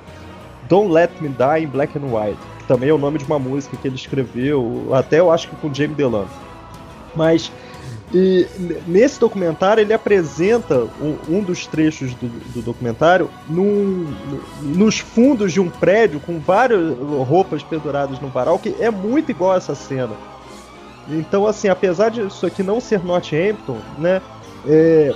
[0.69, 2.39] Don't Let Me Die in Black and White.
[2.60, 5.55] Que também é o nome de uma música que ele escreveu, até eu acho que
[5.55, 6.29] com Jamie Delano.
[7.15, 7.51] Mas
[8.13, 8.47] e
[8.88, 14.12] nesse documentário ele apresenta um, um dos trechos do, do documentário num,
[14.63, 19.51] nos fundos de um prédio com várias roupas penduradas no varal, que é muito igual
[19.51, 20.15] a essa cena.
[21.08, 24.21] Então, assim, apesar disso aqui não ser Northampton, né?
[24.67, 25.13] É,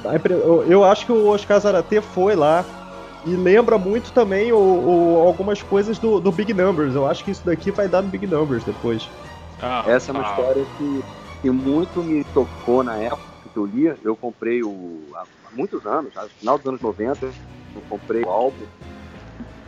[0.67, 2.63] eu acho que o Oscar Zarate foi lá
[3.25, 6.95] e lembra muito também o, o, algumas coisas do, do, Big Numbers.
[6.95, 9.09] Eu acho que isso daqui vai dar no Big Numbers depois.
[9.61, 10.29] Ah, Essa é uma ah.
[10.29, 11.03] história que
[11.43, 13.93] que muito me tocou na época que eu li.
[14.01, 15.01] Eu comprei o.
[15.13, 18.65] há muitos anos, no final dos anos 90, eu comprei o álbum.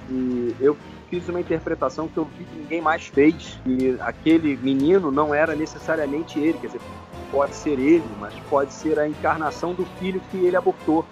[0.09, 0.77] E eu
[1.09, 3.59] fiz uma interpretação que eu vi que ninguém mais fez.
[3.65, 6.81] E aquele menino não era necessariamente ele, quer dizer,
[7.29, 11.05] pode ser ele, mas pode ser a encarnação do filho que ele abortou.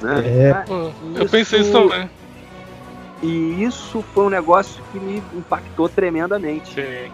[0.00, 0.48] Né?
[0.48, 0.50] É.
[0.50, 0.64] Ah,
[1.14, 2.10] eu pensei isso também.
[3.22, 6.74] E isso foi um negócio que me impactou tremendamente.
[6.74, 7.12] Sim.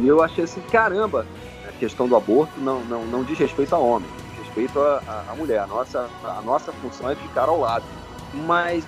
[0.00, 1.24] E eu achei assim, caramba,
[1.78, 5.60] questão do aborto não, não, não diz respeito a homem, diz respeito à mulher.
[5.60, 7.84] A nossa, a nossa função é ficar ao lado.
[8.46, 8.84] Mas,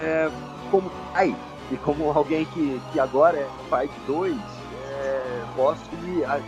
[0.00, 0.30] é,
[0.70, 1.34] como pai,
[1.70, 4.36] e como alguém que, que agora é pai de dois,
[5.00, 5.82] é, posso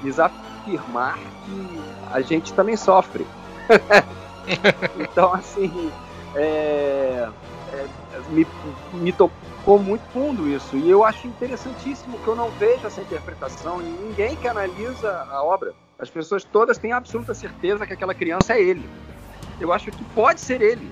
[0.03, 1.81] desafirmar que
[2.13, 3.27] a gente também sofre.
[4.99, 5.91] então, assim,
[6.35, 7.29] é,
[7.73, 7.87] é,
[8.29, 8.47] me,
[8.93, 10.77] me tocou muito fundo isso.
[10.77, 15.43] E eu acho interessantíssimo que eu não vejo essa interpretação em ninguém que analisa a
[15.43, 15.75] obra.
[15.99, 18.89] As pessoas todas têm absoluta certeza que aquela criança é ele.
[19.61, 20.91] Eu acho que pode ser ele.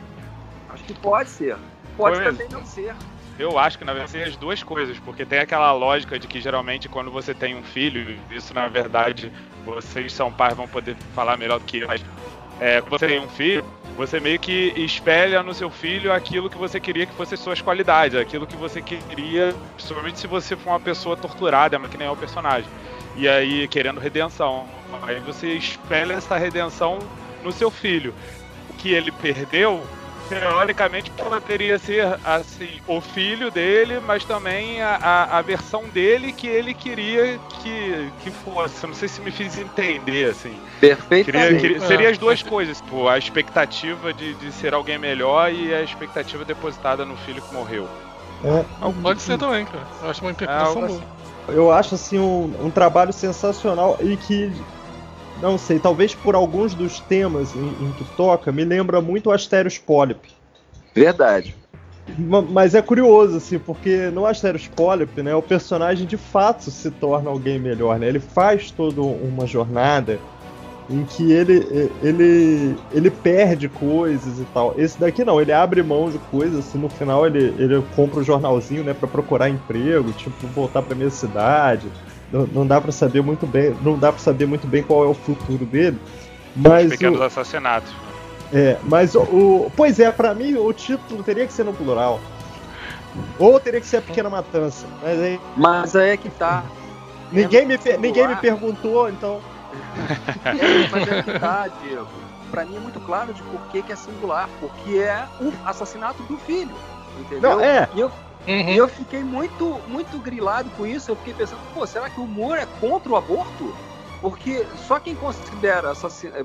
[0.68, 1.56] Acho que pode ser.
[1.96, 2.58] Pode Foi também mesmo.
[2.58, 2.94] não ser.
[3.38, 6.88] Eu acho que na verdade as duas coisas, porque tem aquela lógica de que geralmente
[6.88, 9.30] quando você tem um filho, isso na verdade
[9.64, 12.02] vocês são pais vão poder falar melhor do que eu, mas
[12.60, 13.64] é, você tem um filho,
[13.96, 18.18] você meio que espelha no seu filho aquilo que você queria que fosse suas qualidades,
[18.18, 22.10] aquilo que você queria, principalmente se você for uma pessoa torturada, mas que nem é
[22.10, 22.68] o personagem.
[23.16, 24.66] E aí, querendo redenção.
[25.02, 26.98] Aí você espelha essa redenção
[27.42, 28.14] no seu filho.
[28.68, 29.82] O que ele perdeu,
[30.28, 36.46] teoricamente poderia ser assim o filho dele, mas também a, a, a, versão dele que
[36.46, 38.86] ele queria que, que fosse.
[38.86, 40.56] Não sei se me fiz entender assim.
[40.80, 41.30] Perfeito.
[41.86, 46.44] seria as duas coisas, tipo, a expectativa de, de ser alguém melhor e a expectativa
[46.44, 47.88] depositada no filho que morreu.
[48.44, 48.64] É,
[49.02, 49.86] pode ser também, cara.
[50.02, 50.98] Eu acho uma interpretação é, boa.
[50.98, 51.02] Assim.
[51.48, 54.52] Eu acho assim um, um trabalho sensacional e que
[55.40, 59.78] não sei, talvez por alguns dos temas em, em que toca, me lembra muito Asterios
[59.78, 60.28] Polyp.
[60.94, 61.54] Verdade.
[62.18, 67.28] Mas é curioso, assim, porque no Asterios Polyp, né, o personagem de fato se torna
[67.28, 68.06] alguém melhor, né?
[68.06, 70.18] Ele faz toda uma jornada
[70.88, 74.72] em que ele, ele, ele perde coisas e tal.
[74.78, 78.22] Esse daqui não, ele abre mão de coisas, assim, no final ele, ele compra o
[78.22, 81.88] um jornalzinho, né, para procurar emprego, tipo, voltar pra minha cidade
[82.32, 85.06] não, não dá para saber muito bem, não dá para saber muito bem qual é
[85.06, 85.98] o futuro dele.
[86.54, 87.92] Mas pequenos o, assassinatos.
[88.52, 92.20] É, mas o, o pois é, para mim o título teria que ser no plural.
[93.38, 94.86] Ou teria que ser a pequena matança.
[95.02, 96.64] Mas aí, mas aí é que tá.
[97.32, 99.40] Ninguém, é me, ninguém me perguntou, então.
[100.44, 102.08] É, mas é que tá, Diego.
[102.50, 104.48] Pra mim é muito claro de por que, que é singular.
[104.60, 106.74] Porque é o assassinato do filho.
[107.18, 107.50] Entendeu?
[107.50, 107.88] Não, é.
[107.94, 108.10] E eu,
[108.46, 108.70] Uhum.
[108.70, 111.10] E eu fiquei muito, muito grilado com isso.
[111.10, 113.74] Eu fiquei pensando, pô, será que o Moore é contra o aborto?
[114.20, 115.92] Porque só quem considera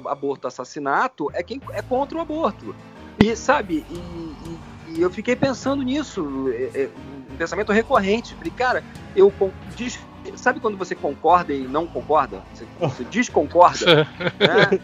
[0.05, 2.75] aborto assassinato é quem é contra o aborto.
[3.19, 4.59] E sabe, e, e,
[4.97, 6.89] e eu fiquei pensando nisso, é, é,
[7.31, 8.33] um pensamento recorrente.
[8.35, 8.83] Falei, cara,
[9.15, 9.31] eu
[9.75, 9.99] diz,
[10.35, 12.43] sabe quando você concorda e não concorda?
[12.53, 14.07] Você, você desconcorda?
[14.39, 14.79] né?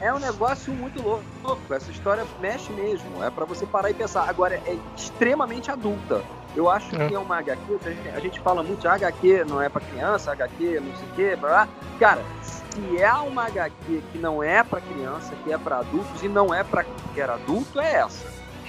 [0.00, 1.74] É um negócio muito louco.
[1.74, 3.22] Essa história mexe mesmo.
[3.22, 4.28] É para você parar e pensar.
[4.28, 6.22] Agora, é extremamente adulta.
[6.56, 7.08] Eu acho é.
[7.08, 7.78] que é uma HQ,
[8.14, 11.36] a gente fala muito de HQ não é para criança, HQ não sei o quê,
[11.36, 16.22] blá, Cara, se é uma HQ que não é para criança, que é para adultos
[16.22, 18.26] e não é para qualquer adulto, é essa.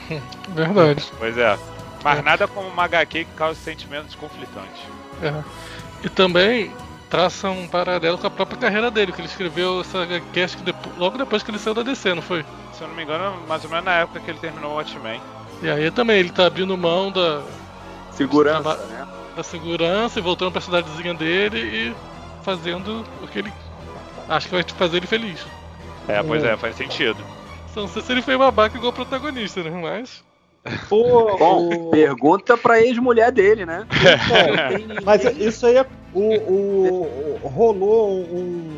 [0.50, 1.12] Verdade.
[1.18, 1.58] Pois é.
[2.04, 2.22] Mas é.
[2.22, 4.82] nada como uma HQ que causa sentimentos conflitantes.
[5.24, 5.34] É.
[6.04, 6.72] E também
[7.10, 10.64] traça um paralelo com a própria carreira dele, que ele escreveu essa HQ acho que
[10.64, 12.46] depois, logo depois que ele saiu da DC, não foi?
[12.74, 15.20] Se eu não me engano, mais ou menos na época que ele terminou o Watchmen.
[15.64, 17.42] E aí também ele tá abrindo mão da,
[18.16, 19.08] Segurança, né?
[19.36, 21.96] Da segurança e voltando pra cidadezinha dele e
[22.42, 23.54] fazendo o que ele
[24.30, 25.46] acha que vai fazer ele feliz.
[26.08, 27.18] É, pois é, faz sentido.
[27.74, 29.70] Só não sei se ele foi babaca igual o protagonista, né?
[29.70, 30.24] Mas.
[30.90, 33.86] Pô, Bom, pergunta pra ex-mulher dele, né?
[34.32, 35.86] É, mas isso aí é.
[36.16, 38.70] O, o, rolou um,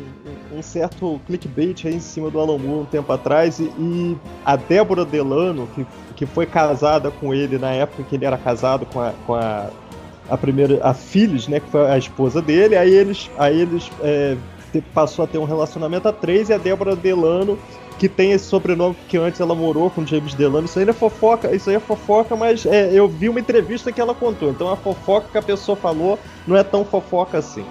[0.52, 4.56] um, certo clickbait aí em cima do Alan Moore um tempo atrás e, e a
[4.56, 5.86] Débora Delano, que
[6.18, 9.70] que foi casada com ele na época que ele era casado com a, com a,
[10.28, 14.36] a primeira, a Phyllis, né, que foi a esposa dele, aí eles, aí eles é,
[14.92, 17.56] passou a ter um relacionamento a três e a Débora Delano
[17.98, 20.66] que tem esse sobrenome que antes ela morou com James Delano.
[20.66, 24.00] Isso aí é fofoca, isso aí é fofoca, mas é, eu vi uma entrevista que
[24.00, 24.50] ela contou.
[24.50, 27.64] Então a fofoca que a pessoa falou não é tão fofoca assim,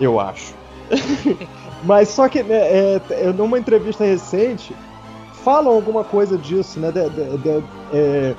[0.00, 0.54] eu acho.
[1.84, 4.74] mas só que né, é, é, numa entrevista recente,
[5.44, 6.90] falam alguma coisa disso, né?
[6.90, 8.34] De, de, de, é,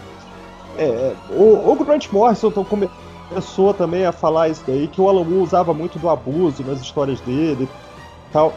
[0.77, 5.73] é, o, o Grant Morrison começou também a falar isso daí, que o Alan usava
[5.73, 8.53] muito do abuso nas histórias dele e tal.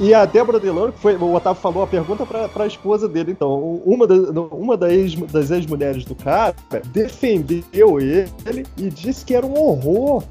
[0.00, 3.32] E a Débora Delano, que foi, o Otávio falou a pergunta para a esposa dele,
[3.32, 6.54] então, uma, da, uma das, ex, das ex-mulheres do cara
[6.92, 10.22] defendeu ele e disse que era um horror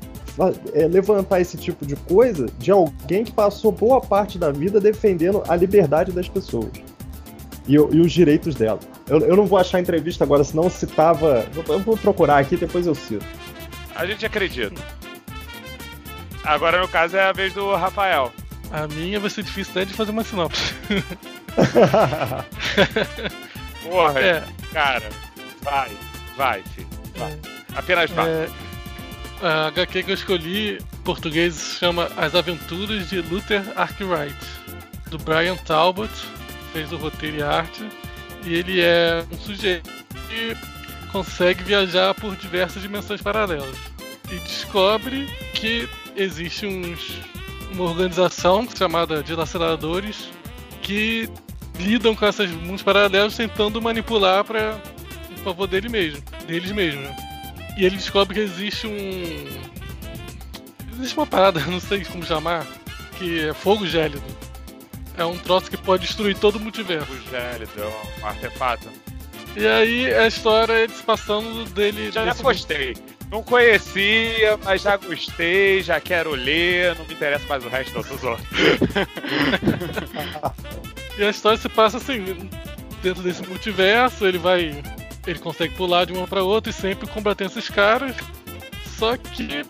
[0.73, 5.43] é, levantar esse tipo de coisa de alguém que passou boa parte da vida defendendo
[5.47, 6.71] a liberdade das pessoas
[7.67, 8.79] e, e os direitos dela.
[9.07, 11.45] Eu, eu, não vou achar a entrevista agora, senão citava.
[11.67, 13.25] Eu vou procurar aqui, depois eu cito.
[13.95, 14.81] A gente acredita.
[16.43, 18.31] Agora, no caso, é a vez do Rafael.
[18.71, 20.73] A minha vai ser difícil até de fazer uma sinopse.
[23.83, 24.43] Porra, é.
[24.73, 25.09] cara,
[25.61, 25.91] vai,
[26.35, 26.87] vai, filho.
[27.15, 27.31] Vai.
[27.31, 27.39] É.
[27.75, 28.29] Apenas vai.
[28.29, 28.49] É,
[29.41, 34.35] a HQ que eu escolhi, em português, chama As Aventuras de Luther Arkwright,
[35.09, 36.11] do Brian Talbot
[36.73, 37.87] fez o roteiro e arte.
[38.45, 39.89] E ele é um sujeito
[40.29, 40.55] que
[41.11, 43.77] consegue viajar por diversas dimensões paralelas.
[44.31, 47.19] E descobre que existe uns,
[47.71, 50.29] uma organização chamada Dilaceradores
[50.81, 51.29] que
[51.79, 54.81] lidam com esses mundos paralelos tentando manipular para
[55.31, 57.03] em favor dele mesmo, deles mesmos.
[57.03, 57.15] Né?
[57.77, 59.45] E ele descobre que existe um
[60.97, 62.65] existe uma parada, não sei como chamar,
[63.17, 64.23] que é fogo gélido
[65.15, 67.11] É um troço que pode destruir todo o multiverso.
[67.11, 67.71] O gélido,
[68.21, 68.87] um artefato.
[69.55, 72.11] E aí a história é se passando dele.
[72.11, 72.95] Já gostei.
[73.29, 78.15] Não conhecia, mas já gostei, já quero ler, não me interessa mais o resto, tô
[78.15, 78.41] zoando.
[81.17, 82.49] e a história se passa assim,
[83.01, 84.81] dentro desse multiverso, ele vai.
[85.25, 88.15] Ele consegue pular de uma para outra e sempre combatendo esses caras.
[88.97, 89.65] Só que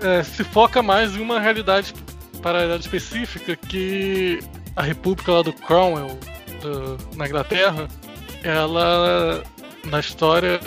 [0.00, 1.94] é, se foca mais em uma realidade
[2.42, 4.40] paralela específica que
[4.76, 6.18] a República lá do Cromwell,
[6.60, 7.88] do, na Inglaterra,
[8.44, 9.42] ela
[9.84, 10.60] na história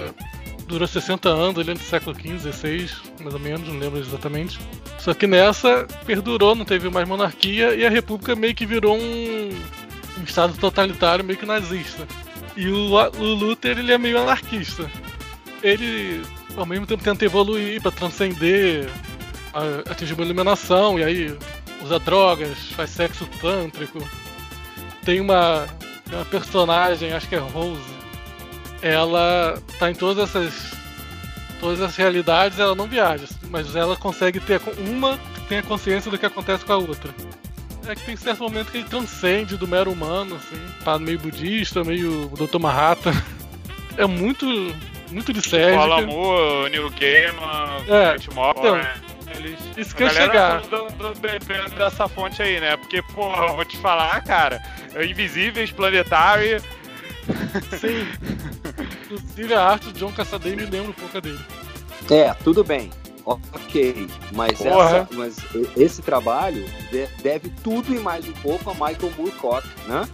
[0.67, 2.89] durou 60 anos, ali no século XV, XVI,
[3.21, 4.59] mais ou menos, não lembro exatamente.
[4.99, 9.49] Só que nessa perdurou, não teve mais monarquia e a república meio que virou um,
[10.19, 12.07] um estado totalitário, meio que nazista.
[12.55, 14.89] E o, o Luther ele é meio anarquista.
[15.61, 16.21] Ele
[16.55, 18.87] ao mesmo tempo tenta evoluir para transcender,
[19.89, 21.37] atingir uma iluminação e aí
[21.83, 23.99] usa drogas, faz sexo tântrico.
[25.03, 25.67] Tem uma,
[26.05, 27.81] tem uma personagem, acho que é Rose,
[28.83, 30.73] ela tá em todas essas
[31.59, 36.19] todas as realidades, ela não viaja, mas ela consegue ter uma que tenha consciência do
[36.19, 37.15] que acontece com a outra.
[37.87, 41.83] É que tem certo momento que ele transcende do mero humano, assim, tá meio budista,
[41.83, 42.59] meio Dr.
[42.59, 43.13] Manhattan.
[43.95, 44.47] É muito
[45.11, 45.73] muito de série.
[45.73, 48.95] Tipo, Alan Moore, Neil Gaiman, é, então, né?
[49.37, 50.63] Eles, isso que eu chegar.
[51.19, 52.75] Bebendo dessa fonte aí, né?
[52.77, 54.59] Porque, porra, vou te falar, cara,
[55.07, 56.61] Invisíveis, Planetary,
[57.79, 58.07] Sim.
[59.05, 61.39] Inclusive a arte do John Cassaday me lembra um pouco dele.
[62.09, 62.89] É, tudo bem.
[63.25, 65.37] Ok, mas, essa, mas
[65.77, 66.65] esse trabalho
[67.21, 70.07] deve tudo e mais um pouco a Michael Moorcock, né?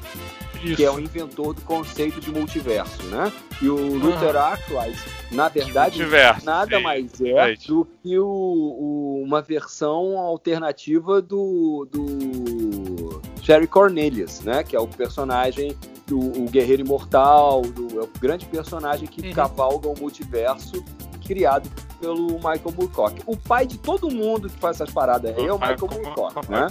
[0.64, 0.76] Isso.
[0.76, 3.32] Que é o inventor do conceito de multiverso, né?
[3.62, 4.50] E o Luther ah.
[4.50, 5.00] Arkwright,
[5.32, 11.88] na verdade, multiverso, nada sim, mais é do que o, o, uma versão alternativa do,
[11.90, 14.64] do Jerry Cornelius, né?
[14.64, 15.76] Que é o personagem
[16.10, 19.34] do o Guerreiro Imortal, do, é o grande personagem que uhum.
[19.34, 20.84] cavalga o multiverso
[21.26, 21.70] criado
[22.02, 23.22] pelo Michael Moorcock.
[23.28, 26.68] O pai de todo mundo que faz essas paradas aí é o Michael Moorcock, né?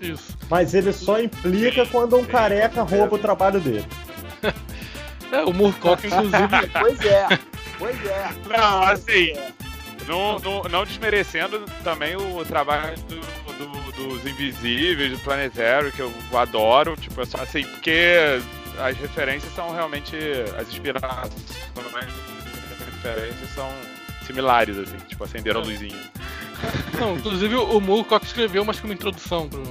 [0.00, 0.36] Isso.
[0.50, 3.86] Mas ele só implica quando um careca rouba o trabalho dele.
[5.32, 6.70] é, o Moorcock, inclusive.
[6.78, 7.26] pois é,
[7.78, 8.30] pois é.
[8.46, 9.32] Não, assim,
[10.06, 13.20] não, não, não desmerecendo também o trabalho do,
[13.64, 18.40] do, dos Invisíveis, do Planetário, que eu adoro, tipo, é só assim, porque
[18.78, 20.16] as referências são realmente.
[20.58, 21.32] As inspirações,
[21.76, 23.68] as referências são
[24.26, 25.98] similares, assim, tipo, acenderam a luzinha.
[26.98, 29.62] Não, inclusive o Moorcock escreveu mais que uma introdução pro.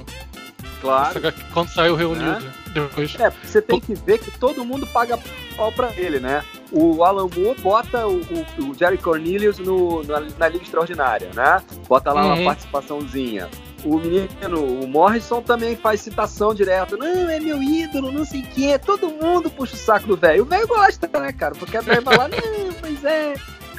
[0.80, 1.20] Claro.
[1.54, 2.40] Quando saiu reunido.
[2.40, 2.52] Né?
[2.74, 3.14] Depois.
[3.20, 5.18] É, você tem que ver que todo mundo paga
[5.56, 6.42] pau pra ele, né?
[6.72, 11.62] O Alan Moore bota o, o, o Jerry Cornelius no, na, na Liga Extraordinária, né?
[11.86, 12.34] Bota lá uhum.
[12.34, 13.48] uma participaçãozinha
[13.84, 16.96] o menino, o Morrison também faz citação direta.
[16.96, 18.78] Não, é meu ídolo, não sei o quê.
[18.78, 20.42] Todo mundo puxa o saco do velho.
[20.42, 21.54] O velho gosta, né, cara?
[21.54, 23.34] Porque a velha vai lá, não, pois é.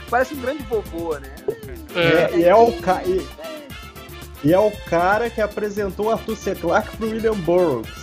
[0.10, 1.34] Parece um grande vovô, né?
[1.96, 3.02] É, e, é o ca...
[3.04, 3.26] e,
[4.44, 6.56] e é o cara que apresentou Arthur C.
[6.56, 8.03] Clarke pro William Burroughs.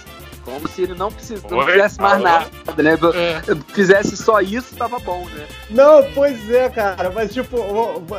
[0.51, 1.43] Como se ele não, precis...
[1.45, 2.99] não fizesse mais nada, né?
[3.15, 3.73] É.
[3.73, 5.47] Fizesse só isso, tava bom, né?
[5.71, 7.57] Não, pois é, cara, mas tipo,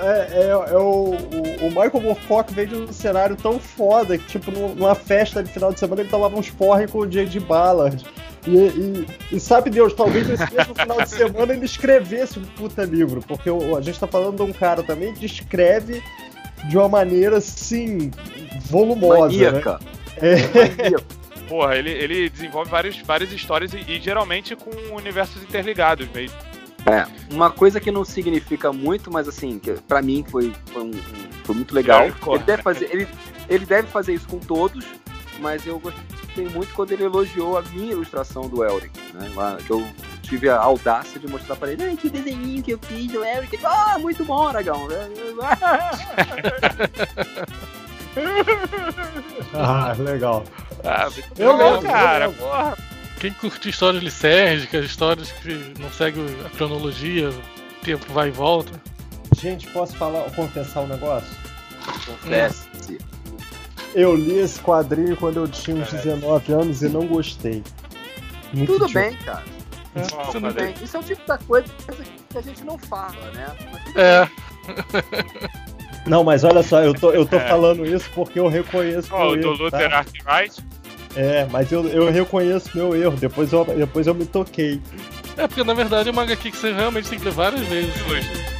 [0.01, 1.11] é, é, é o,
[1.61, 5.73] o, Michael Moorcock veio de um cenário tão foda que, tipo, numa festa de final
[5.73, 7.41] de semana ele tomava uns porre com o J.D.
[7.41, 8.05] Ballard.
[8.47, 12.83] E, e, e, sabe Deus, talvez esse mesmo final de semana ele escrevesse um puta
[12.83, 16.01] livro, porque o, a gente tá falando de um cara também que escreve
[16.69, 18.09] de uma maneira assim,
[18.61, 19.35] volumosa.
[19.35, 19.45] Né?
[19.45, 19.79] Maníaca.
[19.79, 19.91] Né?
[20.21, 21.20] É
[21.51, 26.37] porra, ele, ele desenvolve vários, várias histórias e, e geralmente com universos interligados mesmo.
[26.85, 30.93] É, uma coisa que não significa muito, mas assim, que pra mim foi, foi, um,
[31.43, 32.05] foi muito legal.
[32.05, 33.05] Ele deve, fazer, ele,
[33.49, 34.85] ele deve fazer isso com todos,
[35.39, 39.29] mas eu gostei muito quando ele elogiou a minha ilustração do Elric, né?
[39.35, 39.85] Lá, que eu
[40.21, 43.59] tive a audácia de mostrar para ele, que desenhinho que eu fiz do Elric.
[43.61, 44.87] Ah, muito bom, Aragão.
[49.53, 50.45] ah, legal.
[50.83, 52.77] Ah, eu legal, cara, porra.
[53.19, 58.71] Quem curte histórias licérgicas, histórias que não seguem a cronologia, o tempo vai e volta.
[59.39, 61.29] Gente, posso falar, confessar um negócio?
[62.05, 62.67] Confesse.
[63.93, 67.63] Eu li esse quadrinho quando eu tinha uns 19 anos e não gostei.
[68.53, 69.43] Muito Tudo bem, cara.
[69.95, 70.01] É,
[70.31, 70.73] Tudo bem.
[70.81, 71.67] Isso é um tipo de coisa
[72.29, 73.55] que a gente não fala, né?
[73.95, 74.27] é.
[76.05, 77.47] Não, mas olha só, eu tô, eu tô é.
[77.47, 79.13] falando isso porque eu reconheço.
[79.13, 79.99] Oh, o do Luther tá?
[79.99, 80.63] Arkwright?
[81.15, 84.81] É, mas eu, eu reconheço meu erro, depois eu, depois eu me toquei.
[85.37, 87.95] É, porque na verdade é uma HQ que você realmente tem que ler várias vezes.
[87.95, 88.50] explain.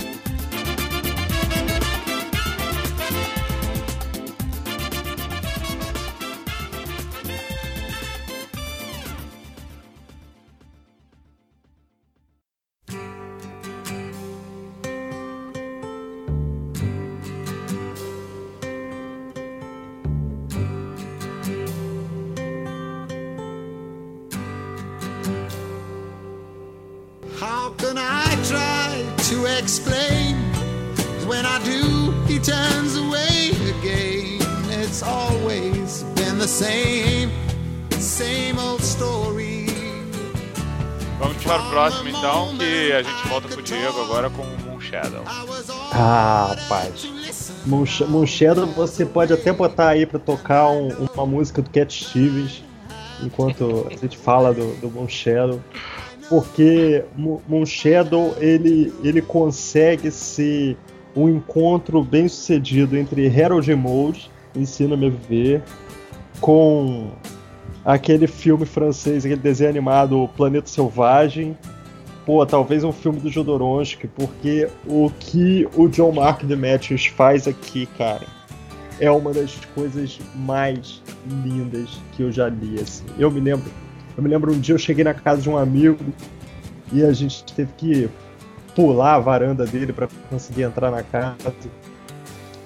[42.91, 45.23] Que a gente volta pro Diego agora com Moon Shadow.
[45.93, 47.53] Ah, rapaz.
[47.65, 52.03] Moon, Moon Shadow você pode até botar aí para tocar um, uma música do Cat
[52.03, 52.61] Stevens
[53.23, 55.61] enquanto a gente fala do, do Moon Shadow.
[56.27, 60.75] Porque Moon Shadow ele, ele consegue ser
[61.15, 65.63] um encontro bem sucedido entre Harold Mode, Ensina-me a Viver,
[66.41, 67.09] com
[67.85, 71.55] aquele filme francês, aquele desenho animado Planeta Selvagem.
[72.25, 77.47] Pô, talvez um filme do Jodorowsky, porque o que o John Mark de Matthews faz
[77.47, 78.25] aqui, cara,
[78.99, 81.01] é uma das coisas mais
[81.43, 83.05] lindas que eu já li, assim.
[83.17, 83.71] Eu me lembro,
[84.15, 86.03] eu me lembro um dia eu cheguei na casa de um amigo
[86.93, 88.09] e a gente teve que
[88.75, 91.35] pular a varanda dele para conseguir entrar na casa.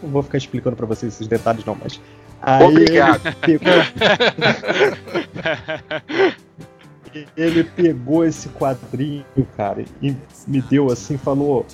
[0.04, 2.00] Não vou ficar explicando para vocês esses detalhes não, mas
[2.42, 3.22] Aí Obrigado.
[3.48, 3.74] Ele pegou...
[7.36, 10.16] ele pegou esse quadrinho, cara, e
[10.48, 11.66] me deu assim, falou: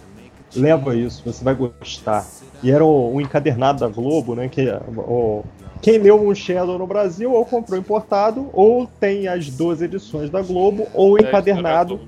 [0.55, 2.25] leva isso, você vai gostar.
[2.63, 4.47] E era um encadernado da Globo, né?
[4.47, 4.67] Que
[4.97, 5.43] o,
[5.81, 10.41] quem leu um Shadow no Brasil ou comprou importado, ou tem as duas edições da
[10.41, 11.99] Globo, ou é, encadernado.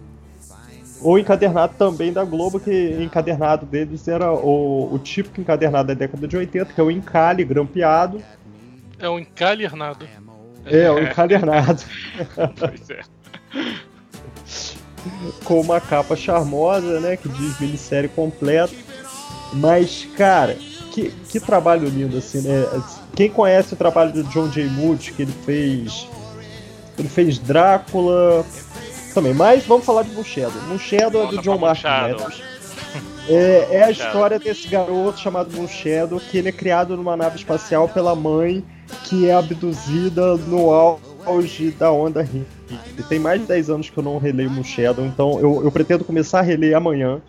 [1.01, 6.27] Ou encadernado também da Globo, que encadernado deles era o, o típico encadernado da década
[6.27, 8.21] de 80, que é o encalhe grampeado,
[9.03, 10.07] é um encalernado.
[10.65, 11.83] É, um encalernado.
[12.57, 13.01] pois é.
[15.43, 17.17] Com uma capa charmosa, né?
[17.17, 18.73] Que diz minissérie completa.
[19.53, 20.57] Mas, cara,
[20.91, 22.65] que, que trabalho lindo, assim, né?
[23.15, 24.65] Quem conhece o trabalho do John J.
[24.65, 26.07] Moody, que ele fez.
[26.97, 28.45] Ele fez Drácula
[29.13, 29.33] também.
[29.33, 30.53] Mas vamos falar de Mushedo.
[30.67, 31.87] Mushedo é do John Martin
[33.27, 37.87] É, é a história desse garoto chamado Mushedo, que ele é criado numa nave espacial
[37.87, 38.63] pela mãe
[39.05, 40.71] que é abduzida no
[41.25, 42.52] auge da onda hippie.
[43.09, 46.03] Tem mais de 10 anos que eu não releio Moon Shadow, então eu, eu pretendo
[46.03, 47.21] começar a reler amanhã,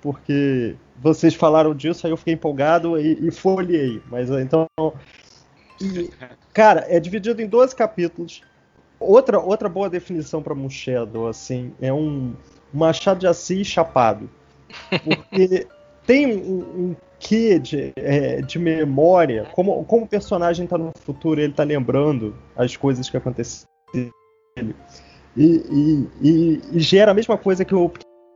[0.00, 4.00] porque vocês falaram disso, aí eu fiquei empolgado e, e folhei.
[4.10, 4.66] Mas então.
[5.80, 6.10] E,
[6.52, 8.42] cara, é dividido em 12 capítulos.
[8.98, 12.34] Outra, outra boa definição para Shadow, assim, é um
[12.72, 14.30] machado de Assis chapado.
[15.04, 15.66] Porque
[16.06, 16.96] tem um, um
[17.60, 22.76] de, é, de memória, como, como o personagem está no futuro, ele está lembrando as
[22.76, 23.70] coisas que aconteceram.
[25.36, 27.90] E, e, e, e, gera a mesma coisa que o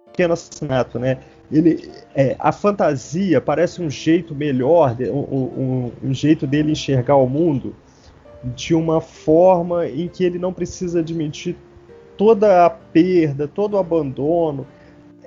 [0.06, 1.18] pequeno assassinato, né?
[1.52, 7.28] Ele, é, a fantasia parece um jeito melhor, um, um, um jeito dele enxergar o
[7.28, 7.74] mundo
[8.42, 11.56] de uma forma em que ele não precisa admitir
[12.16, 14.66] toda a perda, todo o abandono,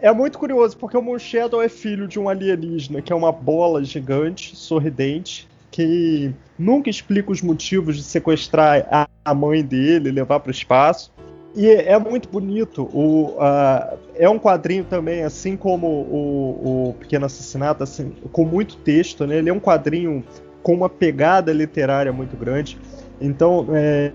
[0.01, 3.31] é muito curioso, porque o Moon Shadow é filho de um alienígena, que é uma
[3.31, 10.49] bola gigante, sorridente, que nunca explica os motivos de sequestrar a mãe dele, levar para
[10.49, 11.11] o espaço.
[11.55, 12.83] E é muito bonito.
[12.93, 18.77] O, uh, é um quadrinho também, assim como o, o Pequeno Assassinato, assim, com muito
[18.77, 19.25] texto.
[19.25, 19.37] Né?
[19.37, 20.23] Ele é um quadrinho
[20.61, 22.77] com uma pegada literária muito grande.
[23.19, 24.11] Então, é,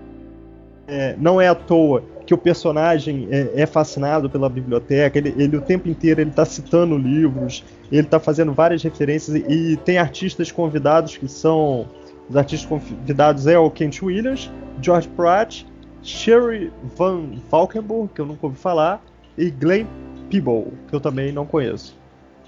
[0.87, 5.57] é, não é à toa que o personagem é, é fascinado pela biblioteca, ele, ele,
[5.57, 9.97] o tempo inteiro ele está citando livros, ele está fazendo várias referências e, e, tem
[9.97, 11.87] artistas convidados que são
[12.29, 15.63] os artistas convidados é o Kent Williams, George Pratt,
[16.01, 19.03] Sherry Van Valkenburg, que eu nunca ouvi falar,
[19.37, 19.85] e Glenn
[20.29, 21.95] Peeble, que eu também não conheço.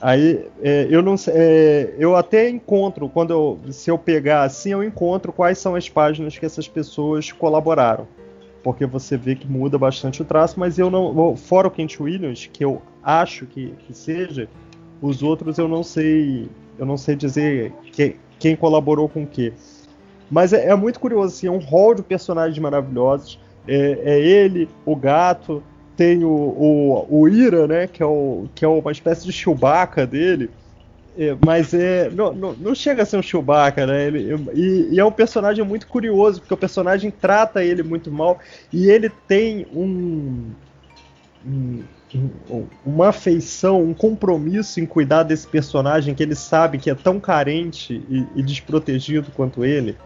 [0.02, 4.84] Aí é, eu não é, eu até encontro quando eu, se eu pegar assim eu
[4.84, 8.08] encontro quais são as páginas que essas pessoas colaboraram
[8.68, 11.38] porque você vê que muda bastante o traço, mas eu não.
[11.38, 14.50] Fora o Kent Williams, que eu acho que, que seja,
[15.02, 16.50] os outros eu não sei.
[16.78, 19.54] Eu não sei dizer que, quem colaborou com o quê.
[20.30, 23.40] Mas é, é, muito curioso, assim, é um rol de personagens maravilhosos.
[23.68, 25.64] É, é ele, o gato,
[25.96, 27.88] tem o, o, o, Ira, né?
[27.88, 30.50] Que é, o, que é uma espécie de Chewbacca dele.
[31.18, 32.10] É, mas é.
[32.12, 34.06] Não, não, não, chega a ser um Chewbacca, né?
[34.06, 38.38] Ele, e, e, é um personagem muito curioso, porque o personagem trata ele muito mal
[38.72, 40.52] e ele tem um,
[42.86, 48.02] uma afeição, um compromisso em cuidar desse personagem que ele sabe que é tão carente
[48.10, 49.98] e, e desprotegido quanto ele.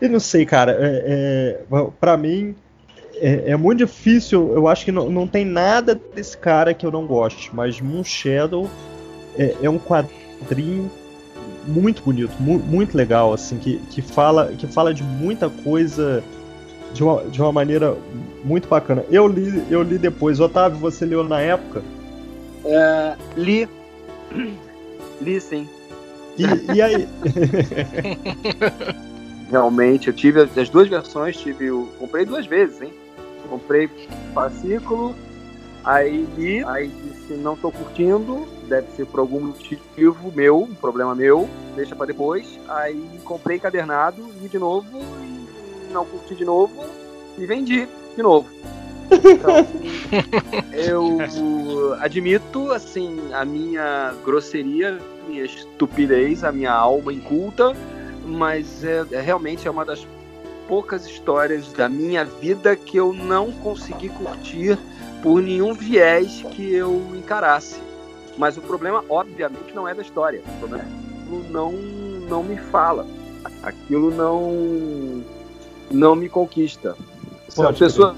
[0.00, 2.54] E não sei, cara, é, é para mim
[3.16, 4.52] é, é, muito difícil.
[4.54, 8.02] Eu acho que não, não tem nada desse cara que eu não goste, mas Moon
[8.02, 8.68] Shadow
[9.38, 10.90] é, é um quadrinho quadrinho
[11.66, 16.22] muito bonito, mu muito legal, assim, que, que, fala, que fala de muita coisa
[16.94, 17.96] de uma, de uma maneira
[18.44, 19.04] muito bacana.
[19.10, 20.40] Eu li, eu li depois.
[20.40, 21.82] Otávio, você leu na época?
[22.64, 23.68] É, li.
[25.20, 25.68] Listen.
[26.38, 27.08] E, e aí?
[29.50, 31.86] Realmente, eu tive as duas versões, tive o.
[31.98, 32.92] Comprei duas vezes, hein?
[33.48, 33.90] Comprei
[34.32, 35.14] fascículo,
[35.84, 41.16] aí li, aí disse, não tô curtindo, deve ser por algum motivo meu, um problema
[41.16, 42.60] meu, deixa para depois.
[42.68, 46.84] Aí comprei cadernado, li de novo, e não curti de novo,
[47.36, 48.48] e vendi de novo.
[49.10, 49.66] Então,
[50.72, 57.74] eu admito, assim, a minha grosseria, a minha estupidez, a minha alma inculta,
[58.24, 60.06] mas é, é, realmente é uma das
[60.68, 64.78] poucas histórias da minha vida que eu não consegui curtir
[65.22, 67.80] por nenhum viés que eu encarasse.
[68.38, 70.40] Mas o problema, obviamente, não é da história.
[70.46, 73.06] O problema é não, não me fala.
[73.62, 75.22] Aquilo não,
[75.90, 76.96] não me conquista.
[77.50, 78.16] São pessoas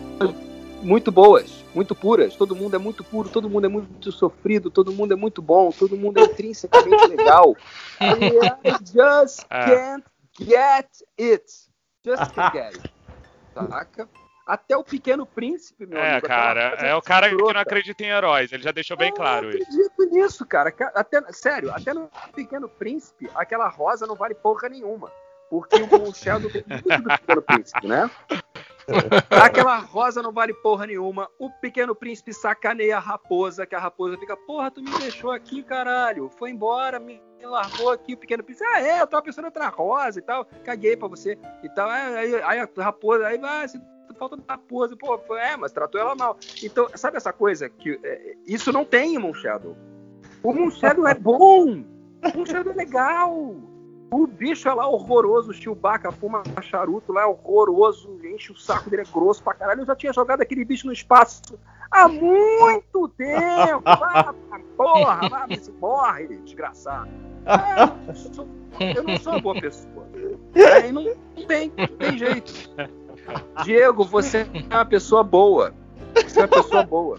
[0.82, 2.36] muito boas, muito puras.
[2.36, 5.70] Todo mundo é muito puro, todo mundo é muito sofrido, todo mundo é muito bom,
[5.70, 7.56] todo mundo é intrinsecamente legal.
[8.00, 9.64] I just ah.
[9.66, 10.04] can't
[10.40, 11.44] get it.
[12.04, 12.92] Just can't get it.
[13.54, 14.08] Saca?
[14.44, 16.26] Até o Pequeno Príncipe, meu é, amigo.
[16.26, 18.52] Cara, é o cara que não acredita em heróis.
[18.52, 19.58] Ele já deixou bem eu claro isso.
[19.58, 20.74] Eu acredito nisso, cara.
[20.94, 25.12] Até, sério, até no Pequeno Príncipe, aquela rosa não vale porra nenhuma.
[25.48, 28.10] Porque o Sheldon tem muito do Pequeno Príncipe, né?
[29.30, 31.28] Aquela rosa não vale porra nenhuma.
[31.38, 35.62] O pequeno príncipe sacaneia a raposa, que a raposa fica, porra, tu me deixou aqui,
[35.62, 36.30] caralho.
[36.38, 38.14] Foi embora, me largou aqui.
[38.14, 40.44] O pequeno príncipe, ah, é, eu tava pensando em outra rosa e tal.
[40.64, 41.88] Caguei pra você e tal.
[41.88, 43.68] Aí, aí a raposa, aí vai, ah,
[44.18, 44.96] falta da raposa.
[44.96, 46.36] Pô, é, mas tratou ela mal.
[46.62, 49.76] Então, sabe essa coisa que é, isso não tem em Moon Shadow.
[50.42, 51.84] O Moon Shadow é bom.
[52.24, 53.71] O Moon Shadow é legal.
[54.12, 58.90] O bicho é lá horroroso, o Chewbacca fuma charuto lá, é horroroso, enche o saco
[58.90, 59.80] dele, é grosso pra caralho.
[59.80, 61.58] Eu já tinha jogado aquele bicho no espaço
[61.90, 63.82] há muito tempo.
[63.86, 64.34] Ah,
[64.76, 67.08] porra, vai, se morre, desgraçado.
[67.46, 68.48] É, eu, não sou,
[68.80, 70.06] eu não sou uma boa pessoa.
[70.82, 72.52] Aí não, não, tem, não tem jeito.
[73.64, 75.72] Diego, você é uma pessoa boa.
[76.22, 77.18] Você é uma pessoa boa.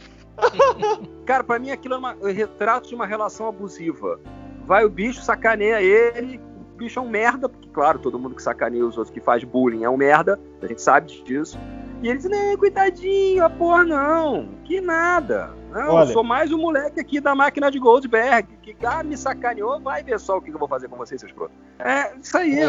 [1.25, 4.19] Cara, pra mim aquilo é um retrato de uma relação abusiva.
[4.63, 6.39] Vai o bicho, sacaneia ele,
[6.73, 9.83] bicho é um merda, porque, claro, todo mundo que sacaneia os outros, que faz bullying
[9.83, 11.57] é um merda, a gente sabe disso.
[12.01, 15.53] E eles, né, coitadinho, a porra não, que nada.
[15.71, 19.15] Não, Olha, eu sou mais um moleque aqui da máquina de Goldberg, que ah, me
[19.15, 21.55] sacaneou, vai ver só o que eu vou fazer com vocês, seus prontos.
[21.79, 22.59] É, isso aí.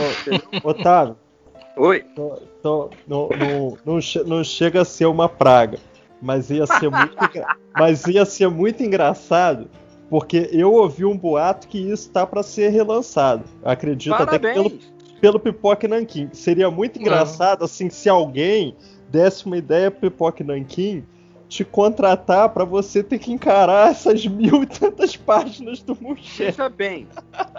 [0.62, 1.16] Ô, Otávio.
[1.76, 2.04] Oi.
[2.14, 5.78] Tô, tô, não, não, não, não chega a ser uma praga,
[6.22, 7.16] mas ia ser muito,
[7.76, 9.68] mas ia ser muito engraçado
[10.14, 13.42] porque eu ouvi um boato que isso tá para ser relançado.
[13.64, 14.56] Acredito Parabéns.
[14.56, 16.28] até que pelo, pelo Pipoque Nankin.
[16.32, 17.64] Seria muito engraçado Não.
[17.64, 18.76] assim se alguém
[19.10, 21.04] desse uma ideia pro Pipoque Nankin
[21.48, 26.44] te contratar para você ter que encarar essas mil e tantas páginas do Muxé.
[26.44, 27.08] Veja bem,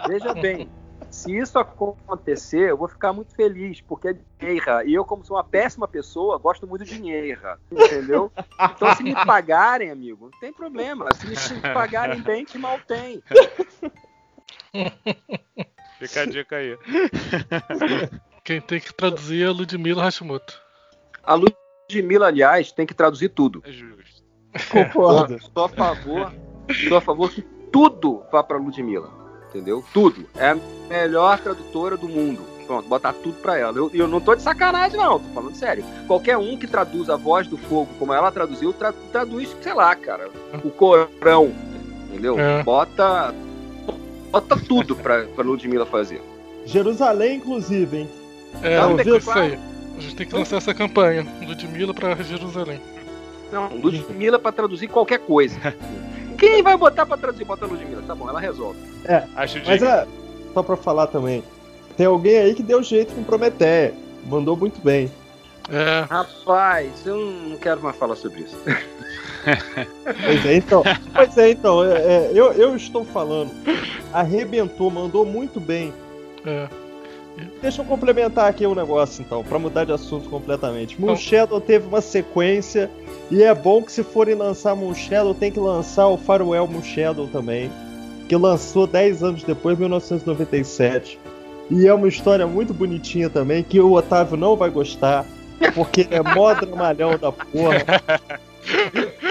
[0.08, 0.66] veja bem.
[1.10, 4.82] Se isso acontecer, eu vou ficar muito feliz, porque é dinheiro.
[4.84, 7.40] E eu, como sou uma péssima pessoa, gosto muito de dinheiro.
[7.70, 8.30] Entendeu?
[8.60, 11.06] Então, se me pagarem, amigo, não tem problema.
[11.14, 13.22] Se me pagarem bem, que mal tem.
[15.98, 16.78] Fica a dica aí.
[18.44, 20.60] Quem tem que traduzir é a Ludmilla Hashimoto.
[21.22, 23.62] A Ludmilla, aliás, tem que traduzir tudo.
[23.64, 24.24] É justo.
[24.70, 25.40] Concordo.
[25.40, 26.34] Sou a favor,
[26.88, 27.42] sou a favor que
[27.72, 29.84] tudo vá para Ludmilla entendeu?
[29.92, 30.26] Tudo.
[30.36, 32.40] É a melhor tradutora do mundo.
[32.66, 33.76] Pronto, botar tudo pra ela.
[33.76, 35.84] Eu, eu não tô de sacanagem, não, tô falando sério.
[36.06, 39.94] Qualquer um que traduz a voz do fogo como ela traduziu, tra traduz, sei lá,
[39.94, 40.28] cara,
[40.64, 41.52] o corão.
[42.08, 42.38] Entendeu?
[42.38, 42.62] É.
[42.62, 43.32] Bota.
[44.32, 46.20] Bota tudo pra, pra Ludmilla fazer.
[46.64, 48.10] Jerusalém, inclusive, hein?
[48.62, 49.40] É, não, isso claro.
[49.40, 49.58] aí.
[49.96, 51.26] A gente tem que lançar essa campanha.
[51.40, 52.80] Ludmilla pra Jerusalém.
[53.52, 55.56] Não, Ludmilla pra traduzir qualquer coisa.
[56.38, 57.44] Quem vai botar pra traduzir?
[57.44, 58.02] Bota a Ludmilla.
[58.06, 58.78] Tá bom, ela resolve.
[59.04, 60.06] É, Acho mas é,
[60.52, 61.42] só pra falar também.
[61.96, 63.94] Tem alguém aí que deu jeito com Prometeia.
[64.24, 65.10] Mandou muito bem.
[65.70, 66.06] É.
[66.08, 68.56] Rapaz, eu não quero mais falar sobre isso.
[70.24, 70.82] pois é, então.
[71.14, 71.84] Pois é, então.
[71.84, 73.50] É, é, eu, eu estou falando.
[74.12, 75.92] Arrebentou, mandou muito bem.
[76.44, 76.68] É.
[77.60, 81.00] Deixa eu complementar aqui um negócio, então, para mudar de assunto completamente.
[81.00, 82.90] Moon Shadow teve uma sequência
[83.30, 86.82] e é bom que se forem lançar Moon Shadow, tem que lançar o Farewell Moon
[86.82, 87.70] Shadow também,
[88.28, 91.18] que lançou 10 anos depois, 1997.
[91.70, 95.26] E é uma história muito bonitinha também, que o Otávio não vai gostar,
[95.74, 97.84] porque é mó dramalhão da porra.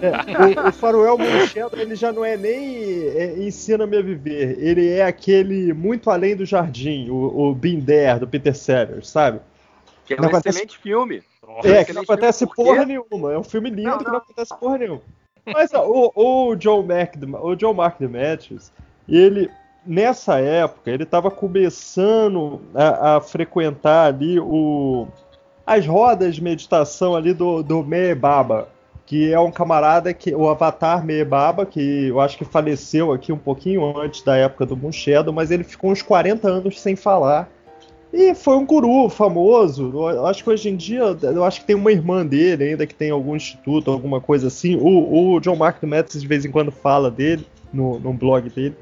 [0.00, 4.56] É, o, o Faroel Monchado, ele já não é nem é, Ensina-me a Viver.
[4.58, 9.40] Ele é aquele muito além do jardim, o, o Binder, do Peter Sellers, sabe?
[10.06, 10.78] Que é um não excelente acontece...
[10.78, 11.22] filme.
[11.62, 13.32] É, que não acontece porra nenhuma.
[13.32, 13.98] É um filme lindo não, não.
[13.98, 15.02] que não acontece porra nenhuma.
[15.46, 16.12] Mas ó, o,
[16.50, 18.72] o Joe Mac, o Joe Mark Demetrius,
[19.08, 19.50] ele
[19.86, 25.06] nessa época ele estava começando a, a, frequentar ali o
[25.66, 28.68] as rodas de meditação ali do, do Meebaba,
[29.14, 33.38] que é um camarada que o Avatar Meebaba, que eu acho que faleceu aqui um
[33.38, 37.48] pouquinho antes da época do Moon Shadow, mas ele ficou uns 40 anos sem falar.
[38.12, 39.92] E foi um guru famoso.
[39.94, 42.94] Eu acho que hoje em dia, eu acho que tem uma irmã dele ainda que
[42.94, 44.74] tem algum instituto, alguma coisa assim.
[44.74, 48.74] O, o John Mark Metz de vez em quando fala dele no, no blog dele.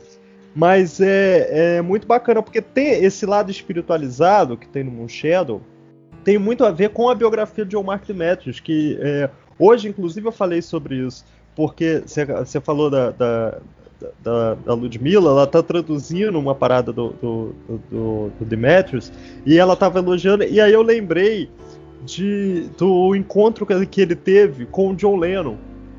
[0.56, 5.60] Mas é, é muito bacana, porque tem esse lado espiritualizado que tem no Moon Shadow,
[6.24, 9.28] tem muito a ver com a biografia de John Mark Demetrius, que é,
[9.62, 13.58] hoje, inclusive, eu falei sobre isso, porque você falou da, da,
[14.22, 17.54] da, da, Ludmilla, ela tá traduzindo uma parada do, do,
[17.90, 19.12] do, do Demetrius,
[19.44, 21.50] e ela tava elogiando, e aí eu lembrei
[22.04, 25.56] de, do encontro que ele teve com o John Lennon.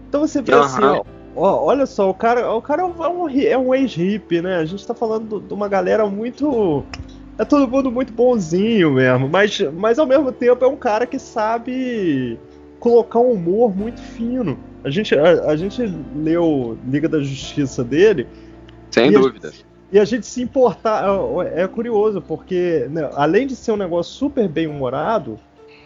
[0.09, 0.61] Então você vê uhum.
[0.61, 1.03] assim, ó,
[1.35, 4.57] ó, olha só, o cara, o cara é um, é um ex-hippie, né?
[4.57, 6.83] A gente tá falando de uma galera muito
[7.37, 11.17] é todo mundo muito bonzinho mesmo, mas, mas ao mesmo tempo é um cara que
[11.17, 12.37] sabe
[12.83, 14.59] colocar um humor muito fino.
[14.83, 15.81] A gente, a, a gente
[16.13, 18.27] leu Liga da Justiça dele.
[18.91, 19.53] Sem dúvida.
[19.89, 21.05] e a gente se importar.
[21.55, 25.39] É, é curioso, porque né, além de ser um negócio super bem humorado,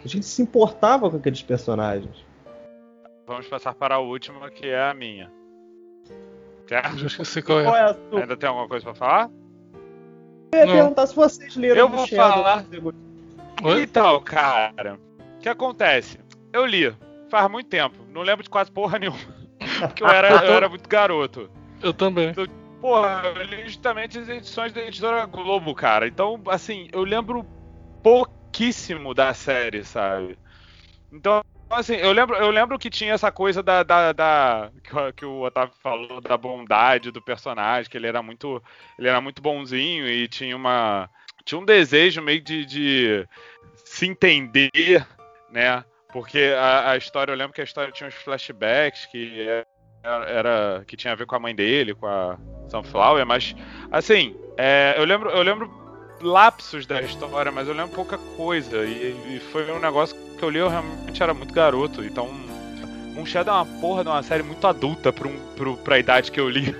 [0.04, 2.26] a gente se importava com aqueles personagens.
[3.28, 5.30] Vamos passar para a última, que é a minha.
[6.68, 7.06] Certo?
[7.06, 7.64] Esqueci qual é.
[7.64, 8.20] Qual é a sua?
[8.22, 9.30] Ainda tem alguma coisa para falar?
[10.50, 10.74] Eu ia não.
[10.74, 12.64] perguntar se vocês leram Eu vou falar.
[13.62, 13.82] Oi?
[13.82, 14.98] Então, cara,
[15.36, 16.18] o que acontece?
[16.58, 16.92] Eu li,
[17.30, 19.18] faz muito tempo, não lembro de quase porra nenhuma.
[19.78, 21.48] Porque eu era, eu era muito garoto.
[21.80, 22.30] Eu também.
[22.30, 22.46] Então,
[22.80, 26.08] porra, eu li justamente as edições da editora Globo, cara.
[26.08, 27.46] Então, assim, eu lembro
[28.02, 30.36] pouquíssimo da série, sabe?
[31.12, 34.72] Então, assim, eu lembro, eu lembro que tinha essa coisa da, da, da
[35.14, 38.60] que, o Otávio falou da bondade do personagem, que ele era muito,
[38.98, 41.08] ele era muito bonzinho e tinha uma,
[41.44, 43.28] tinha um desejo meio de, de
[43.84, 45.06] se entender,
[45.52, 45.84] né?
[46.18, 49.46] Porque a, a, história, eu lembro que a história tinha uns flashbacks que
[50.02, 52.38] era, que tinha a ver com a mãe dele, com a
[52.68, 53.54] Sunflower, mas
[53.90, 55.70] assim, é, eu lembro, eu lembro
[56.20, 60.50] lapsos da história, mas eu lembro pouca coisa e, e foi um negócio que eu
[60.50, 62.02] li, eu realmente era muito garoto.
[62.04, 62.28] Então,
[63.28, 66.40] Shadow é uma porra de uma série muito adulta pra, um, pro, pra idade que
[66.40, 66.74] eu li.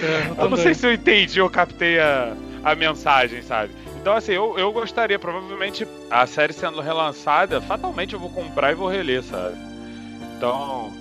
[0.00, 3.72] É, eu, eu não sei se eu entendi ou captei a, a mensagem, sabe?
[4.06, 8.74] Então, assim, eu, eu gostaria, provavelmente, a série sendo relançada, fatalmente eu vou comprar e
[8.76, 9.56] vou reler, sabe?
[10.36, 10.94] Então,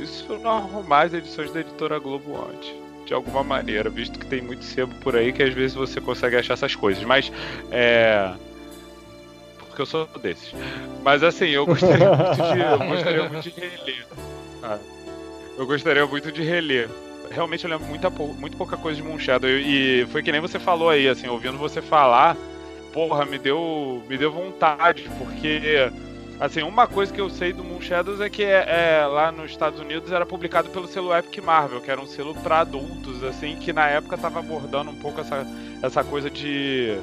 [0.00, 2.72] isso não arrumar as edições da editora Globo antes,
[3.04, 6.34] de alguma maneira, visto que tem muito sebo por aí que às vezes você consegue
[6.36, 7.04] achar essas coisas.
[7.04, 7.30] Mas,
[7.70, 8.32] é
[9.58, 10.54] porque eu sou desses.
[11.04, 14.06] Mas assim, eu gostaria muito de, eu gostaria muito de reler.
[14.62, 14.78] Ah,
[15.58, 16.88] eu gostaria muito de reler.
[17.36, 19.50] Realmente eu lembro muita, muito pouca coisa de Moon Shadow.
[19.50, 22.34] E foi que nem você falou aí, assim, ouvindo você falar,
[22.94, 25.92] porra, me deu, me deu vontade, porque
[26.40, 29.50] assim, uma coisa que eu sei do Moon Shadows é que é, é, lá nos
[29.50, 33.56] Estados Unidos era publicado pelo selo Epic Marvel, que era um selo para adultos, assim,
[33.56, 35.46] que na época tava abordando um pouco essa,
[35.82, 36.98] essa coisa de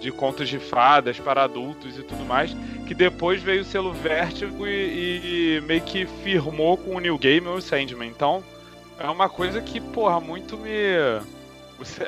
[0.00, 2.54] de contos de fadas para adultos e tudo mais,
[2.86, 7.48] que depois veio o selo Vertigo e, e meio que firmou com o New Game
[7.48, 8.08] o Sandman.
[8.08, 8.44] Então,
[8.98, 11.20] é uma coisa que, porra, muito me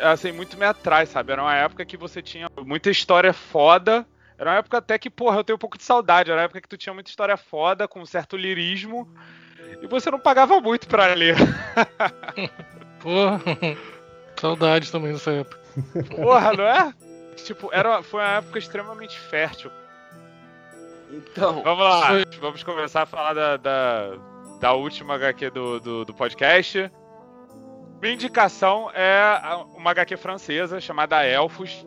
[0.03, 1.33] assim, muito me atrai, sabe?
[1.33, 4.07] Era uma época que você tinha muita história foda.
[4.39, 6.31] Era uma época até que, porra, eu tenho um pouco de saudade.
[6.31, 9.09] Era uma época que tu tinha muita história foda, com um certo lirismo.
[9.83, 11.37] E você não pagava muito para ler.
[13.01, 13.41] porra,
[14.41, 15.59] saudade também dessa época.
[16.15, 16.95] Porra, não é?
[17.43, 19.71] tipo, era, foi uma época extremamente fértil.
[21.11, 21.63] Então.
[21.63, 22.25] Vamos lá, foi...
[22.41, 24.19] vamos começar a falar da, da,
[24.61, 26.91] da última HQ do, do, do, podcast.
[28.01, 29.41] Minha indicação é
[29.75, 31.85] uma HQ francesa chamada Elfos,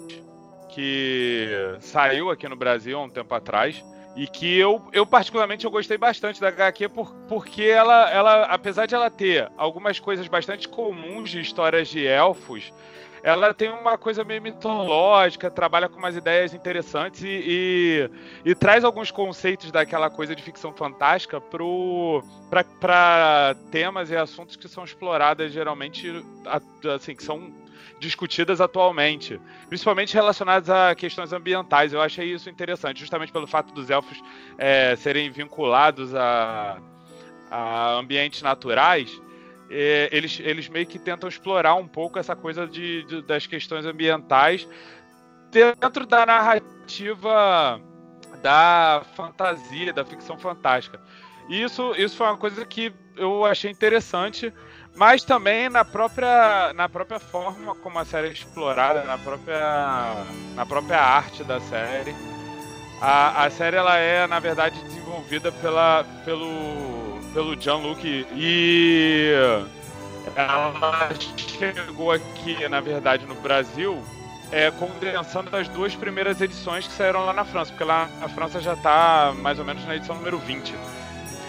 [0.69, 1.47] que
[1.79, 3.83] saiu aqui no Brasil há um tempo atrás.
[4.15, 8.85] E que eu, eu particularmente eu gostei bastante da HQ por, porque ela, ela, apesar
[8.85, 12.73] de ela ter algumas coisas bastante comuns de histórias de elfos,
[13.23, 18.09] ela tem uma coisa meio mitológica, trabalha com umas ideias interessantes e, e,
[18.45, 21.41] e traz alguns conceitos daquela coisa de ficção fantástica
[22.79, 26.23] para temas e assuntos que são exploradas geralmente,
[26.95, 27.51] assim, que são
[27.99, 31.91] discutidas atualmente, principalmente relacionadas a questões ambientais.
[31.91, 34.21] Eu achei isso interessante, justamente pelo fato dos elfos
[34.57, 36.77] é, serem vinculados a,
[37.51, 39.21] a ambientes naturais
[39.69, 43.85] é, eles, eles meio que tentam explorar um pouco essa coisa de, de, das questões
[43.85, 44.67] ambientais
[45.51, 47.79] dentro da narrativa
[48.41, 50.99] da fantasia, da ficção fantástica.
[51.49, 54.53] E isso, isso foi uma coisa que eu achei interessante,
[54.95, 60.65] mas também na própria, na própria forma como a série é explorada, na própria, na
[60.65, 62.15] própria arte da série.
[63.01, 66.98] A, a série ela é, na verdade, desenvolvida pela, pelo,
[67.33, 69.33] pelo Jean-Luc e
[70.35, 74.01] ela chegou aqui, na verdade, no Brasil,
[74.51, 78.59] é, condensando as duas primeiras edições que saíram lá na França, porque lá na França
[78.59, 80.73] já está mais ou menos na edição número 20.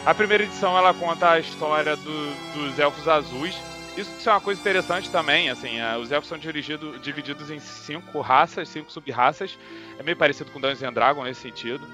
[0.05, 3.55] A primeira edição ela conta a história do, dos elfos azuis.
[3.97, 8.21] Isso é uma coisa interessante também, assim, é, os elfos são dirigido, divididos em cinco
[8.21, 9.59] raças, cinco sub-raças.
[9.99, 11.87] É meio parecido com Dungeons and Dragons nesse sentido.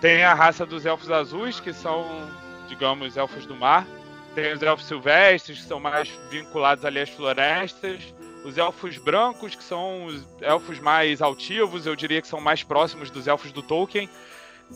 [0.00, 2.28] Tem a raça dos elfos azuis, que são,
[2.68, 3.86] digamos, elfos do mar.
[4.34, 8.14] Tem os elfos silvestres, que são mais vinculados ali às florestas.
[8.44, 13.10] Os elfos brancos, que são os elfos mais altivos, eu diria que são mais próximos
[13.10, 14.08] dos elfos do Tolkien.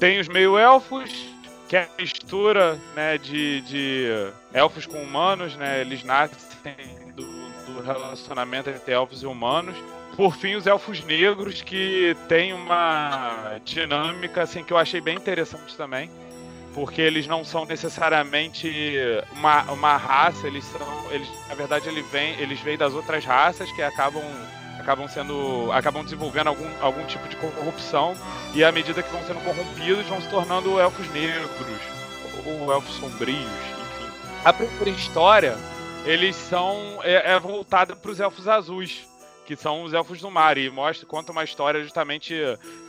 [0.00, 1.10] Tem os meio-elfos,
[1.68, 4.06] que é a mistura né, de, de
[4.52, 5.80] elfos com humanos, né?
[5.80, 6.74] Eles nascem
[7.14, 7.24] do,
[7.66, 9.76] do relacionamento entre elfos e humanos.
[10.16, 15.76] Por fim, os elfos negros, que tem uma dinâmica assim, que eu achei bem interessante
[15.76, 16.10] também
[16.74, 18.96] porque eles não são necessariamente
[19.32, 23.70] uma, uma raça, eles são, eles na verdade eles vêm, eles vêm das outras raças
[23.72, 24.22] que acabam
[24.78, 28.16] acabam sendo acabam desenvolvendo algum, algum tipo de corrupção
[28.54, 31.48] e à medida que vão sendo corrompidos vão se tornando elfos negros
[32.44, 34.10] ou elfos sombrios, enfim.
[34.44, 35.56] A primeira história
[36.04, 39.06] eles são é, é voltada para os elfos azuis
[39.44, 42.34] que são os elfos do mar e mostra conta uma história justamente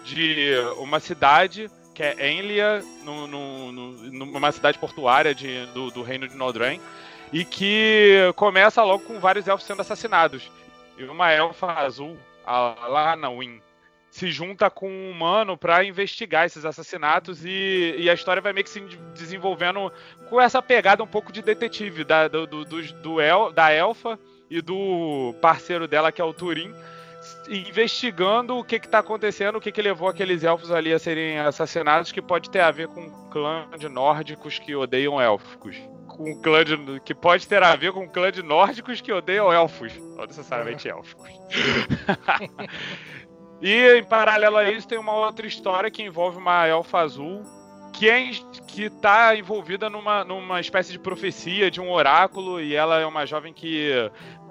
[0.05, 6.01] de uma cidade que é Enlia, no, no, no, numa cidade portuária de, do, do
[6.01, 6.79] reino de Nodren,
[7.31, 10.51] e que começa logo com vários elfos sendo assassinados.
[10.97, 13.61] E uma elfa azul, a Lanawin,
[14.13, 18.63] se junta com um humano para investigar esses assassinatos e, e, a história vai meio
[18.63, 18.79] que se
[19.15, 19.91] desenvolvendo
[20.29, 24.19] com essa pegada um pouco de detetive da, do, do, do, do El, da elfa
[24.51, 26.71] e do parceiro dela, que é o Turin,
[27.49, 32.11] investigando o que está acontecendo, o que, que levou aqueles elfos ali a serem assassinados,
[32.11, 35.75] que pode ter a ver com um clã de nórdicos que odeiam élficos.
[36.07, 39.11] Com um clã de, que pode ter a ver com um clã de nórdicos que
[39.11, 41.29] odeiam elfos, não necessariamente élficos.
[43.61, 47.43] e em paralelo a isso tem uma outra história que envolve uma elfa azul
[47.93, 48.31] que é,
[48.67, 53.25] que está envolvida numa, numa espécie de profecia de um oráculo e ela é uma
[53.25, 53.91] jovem que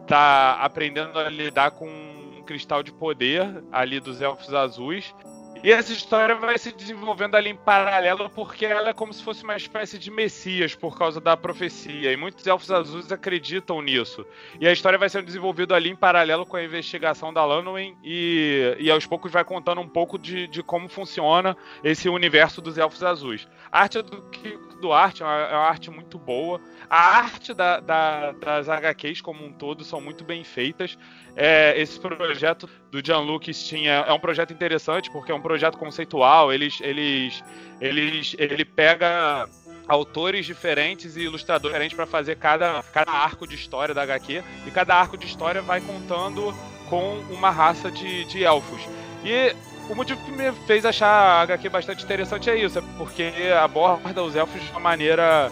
[0.00, 5.14] está aprendendo a lidar com um cristal de poder ali dos elfos azuis.
[5.62, 9.44] E essa história vai se desenvolvendo ali em paralelo porque ela é como se fosse
[9.44, 12.12] uma espécie de messias por causa da profecia.
[12.12, 14.26] E muitos elfos azuis acreditam nisso.
[14.60, 18.76] E a história vai sendo desenvolvida ali em paralelo com a investigação da Lanwin e,
[18.80, 23.04] e aos poucos vai contando um pouco de, de como funciona esse universo dos elfos
[23.04, 23.46] azuis.
[23.70, 26.60] A arte do Kiko é uma, é uma arte muito boa.
[26.90, 30.98] A arte da, da, das HQs como um todo são muito bem feitas
[31.34, 35.51] é, esse projeto do John Lucas tinha é um projeto interessante porque é um projeto
[35.78, 36.52] conceitual.
[36.52, 37.42] Eles, eles,
[37.80, 39.48] eles, ele pega
[39.88, 44.70] autores diferentes e ilustradores diferentes para fazer cada, cada arco de história da HQ e
[44.70, 46.54] cada arco de história vai contando
[46.88, 48.80] com uma raça de, de elfos.
[49.24, 49.54] E
[49.90, 53.32] o motivo que me fez achar a HQ bastante interessante é isso, é porque
[53.62, 55.50] aborda os elfos de uma maneira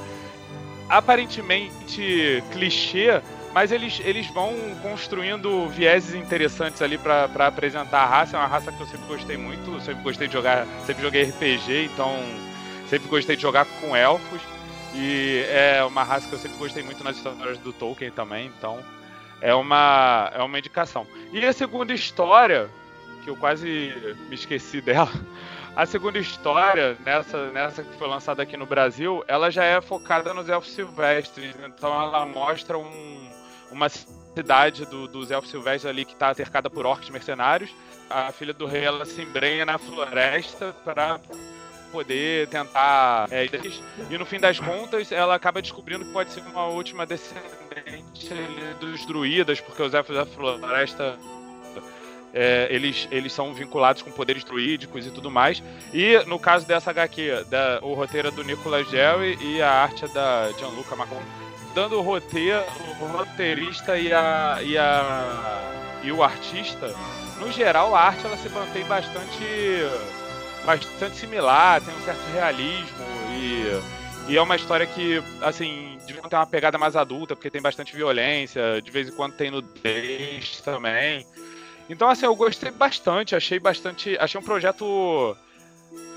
[0.88, 3.20] aparentemente clichê,
[3.52, 8.36] mas eles, eles vão construindo vieses interessantes ali para apresentar a raça.
[8.36, 11.90] É uma raça que eu sempre gostei muito, sempre gostei de jogar, sempre joguei RPG,
[11.92, 12.16] então
[12.88, 14.40] sempre gostei de jogar com elfos.
[14.94, 18.78] E é uma raça que eu sempre gostei muito nas histórias do Tolkien também, então
[19.40, 21.06] é uma, é uma indicação.
[21.32, 22.68] E a segunda história,
[23.22, 23.94] que eu quase
[24.28, 25.12] me esqueci dela,
[25.76, 30.34] a segunda história, nessa, nessa que foi lançada aqui no Brasil, ela já é focada
[30.34, 33.39] nos elfos silvestres, então ela mostra um
[33.70, 37.70] uma cidade do, dos elfos silvestres ali que está cercada por orcs mercenários.
[38.08, 41.20] A filha do rei ela se embrenha na floresta para
[41.92, 43.46] poder tentar é,
[44.08, 48.32] e no fim das contas ela acaba descobrindo que pode ser uma última descendente
[48.78, 51.18] dos druidas porque os elfos da floresta
[52.32, 55.62] é, eles, eles são vinculados com poderes druídicos e tudo mais.
[55.92, 60.04] E no caso dessa HQ, da, o roteiro é do Nicolas Jerry e a arte
[60.04, 61.22] é da Gianluca Macron
[61.74, 62.64] dando o roteiro,
[63.00, 66.94] o roteirista e, a, e, a, e o artista,
[67.38, 69.44] no geral a arte ela se mantém bastante
[70.64, 76.36] bastante similar, tem um certo realismo e, e é uma história que, assim, devia ter
[76.36, 81.26] uma pegada mais adulta, porque tem bastante violência, de vez em quando tem nudez também.
[81.88, 84.16] Então, assim, eu gostei bastante, achei bastante.
[84.20, 85.36] Achei um projeto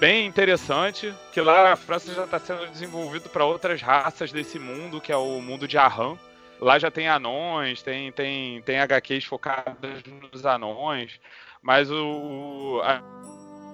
[0.03, 4.99] bem interessante, que lá na França já está sendo desenvolvido para outras raças desse mundo,
[4.99, 6.17] que é o mundo de Arran.
[6.59, 11.21] Lá já tem anões, tem, tem, tem HQs focadas nos anões,
[11.61, 13.01] mas o, a,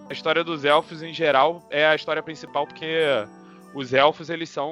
[0.07, 2.99] a história dos elfos em geral é a história principal porque
[3.73, 4.71] os elfos eles são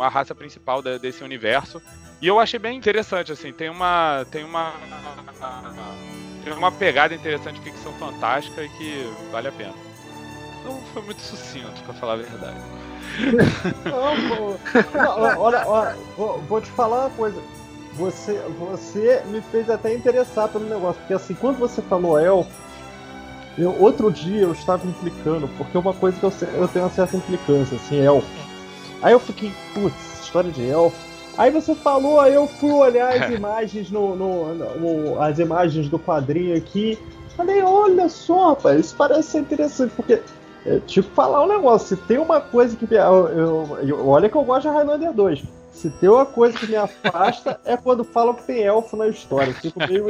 [0.00, 1.80] a raça principal de, desse universo
[2.20, 4.72] e eu achei bem interessante assim tem uma tem uma
[6.42, 9.85] tem uma pegada interessante de ficção fantástica e que vale a pena
[10.66, 12.60] não foi muito sucinto para falar a verdade
[13.84, 14.58] não,
[14.94, 17.40] não, olha, olha vou, vou te falar uma coisa
[17.96, 22.50] você, você me fez até interessar pelo negócio, porque assim, quando você falou elfo,
[23.58, 26.90] eu, outro dia eu estava implicando, porque é uma coisa que eu, eu tenho uma
[26.90, 28.28] certa implicância, assim, elfo.
[29.02, 30.96] Aí eu fiquei, putz, história de elfo.
[31.38, 35.98] Aí você falou, aí eu fui olhar as imagens no, no, no, as imagens do
[35.98, 36.98] quadrinho aqui.
[37.34, 40.22] Falei, olha só, rapaz, isso parece ser interessante, porque
[40.66, 44.36] é, tipo falar um negócio, se tem uma coisa que eu, eu, eu olha que
[44.36, 45.44] eu gosto de Highlander 2.
[45.70, 49.54] Se tem uma coisa que me afasta é quando falam que tem elfo na história.
[49.54, 50.06] Fico meio.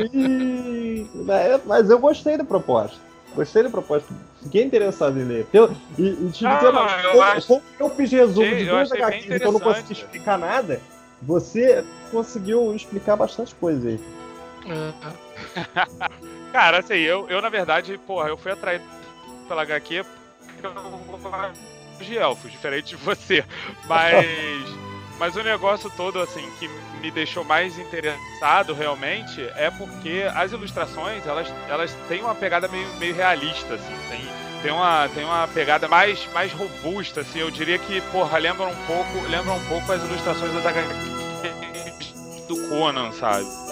[1.15, 2.97] Né, mas eu gostei da proposta.
[3.35, 4.09] Gostei da proposta.
[4.43, 5.47] Fiquei interessado em ler.
[5.53, 7.47] Eu, e, e te dizendo, eu como, acho...
[7.49, 10.81] como eu fiz resumo de duas HQs então eu não consegui explicar nada,
[11.21, 14.01] você conseguiu explicar bastante coisa aí.
[14.67, 15.61] É,
[16.53, 18.85] Cara, assim, eu, eu na verdade, porra, eu fui atraído
[19.49, 20.05] pela HQ
[22.01, 23.45] de elfos, diferente de você.
[23.87, 24.27] Mas.
[25.19, 26.69] Mas o negócio todo, assim, que
[27.01, 32.87] me deixou mais interessado realmente é porque as ilustrações, elas, elas têm uma pegada meio,
[32.99, 33.95] meio realista, assim.
[34.11, 34.21] Tem,
[34.63, 37.39] tem, uma, tem uma pegada mais, mais robusta, assim.
[37.39, 41.17] Eu diria que, porra, lembra um pouco, lembra um pouco as ilustrações das HQs
[42.47, 43.66] do Conan, sabe?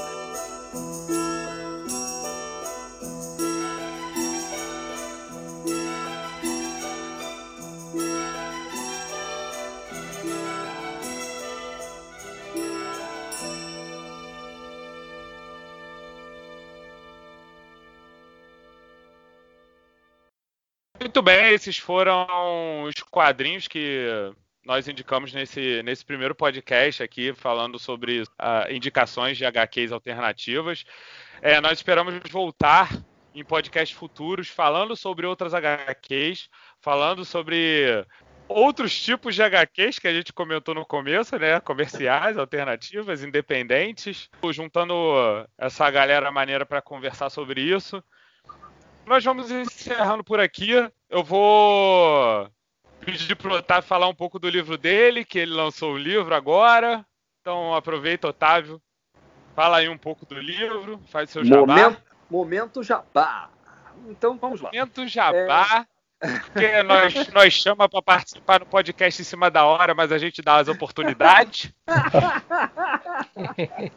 [21.24, 24.06] Bem, esses foram os quadrinhos que
[24.64, 30.84] nós indicamos nesse, nesse primeiro podcast aqui, falando sobre uh, indicações de HQs alternativas.
[31.42, 32.90] É, nós esperamos voltar
[33.34, 36.48] em podcasts futuros falando sobre outras HQs,
[36.80, 38.06] falando sobre
[38.46, 41.58] outros tipos de HQs que a gente comentou no começo, né?
[41.60, 44.94] Comerciais, alternativas, independentes, juntando
[45.58, 48.02] essa galera maneira para conversar sobre isso.
[49.06, 50.70] Nós vamos encerrando por aqui.
[51.10, 52.48] Eu vou
[53.00, 56.34] pedir para o Otávio falar um pouco do livro dele, que ele lançou o livro
[56.34, 57.04] agora.
[57.40, 58.80] Então aproveita, Otávio.
[59.54, 61.60] Fala aí um pouco do livro, faz seu jabá.
[61.60, 63.50] Momento, momento jabá.
[64.08, 64.70] Então vamos lá.
[64.72, 65.86] Momento jabá.
[66.18, 70.40] Porque nós, nós chama para participar no podcast em cima da hora, mas a gente
[70.40, 71.72] dá as oportunidades.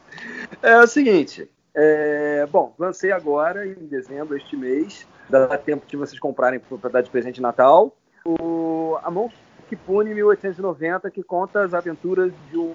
[0.62, 1.50] É o seguinte,
[1.80, 5.08] é, bom, lancei agora em dezembro este mês.
[5.30, 7.96] Dá tempo de vocês comprarem para dar de presente de Natal.
[8.26, 9.32] O, a mão
[9.70, 12.74] que pune 1890, que conta as aventuras de um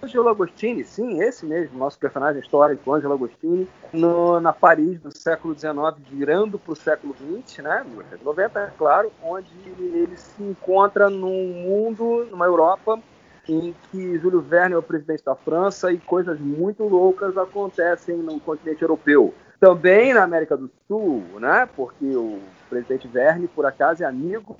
[0.00, 5.54] Angelo Agostini, sim, esse mesmo, nosso personagem histórico, Angelo Agostini, no, na Paris do século
[5.54, 5.74] XIX,
[6.10, 9.48] virando para o século XX, né, 1890, é claro, onde
[9.78, 13.00] ele se encontra num mundo, numa Europa,
[13.48, 18.38] em que Júlio Verne é o presidente da França e coisas muito loucas acontecem no
[18.40, 19.34] continente europeu.
[19.58, 21.68] Também na América do Sul, né?
[21.76, 24.56] Porque o presidente Verne, por acaso, é amigo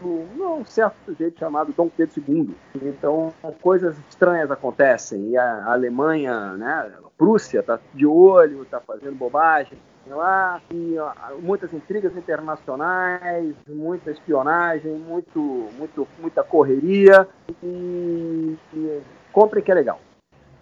[0.00, 2.54] do um certo sujeito chamado Dom Pedro II.
[2.76, 5.30] Então, coisas estranhas acontecem.
[5.30, 6.92] E a Alemanha, né?
[7.04, 9.78] A Prússia está de olho, está fazendo bobagem
[10.12, 15.40] lá, e ó, muitas intrigas internacionais, muita espionagem, muito,
[15.78, 17.26] muito, muita correria
[17.62, 19.02] e, e
[19.32, 20.00] compre que é legal.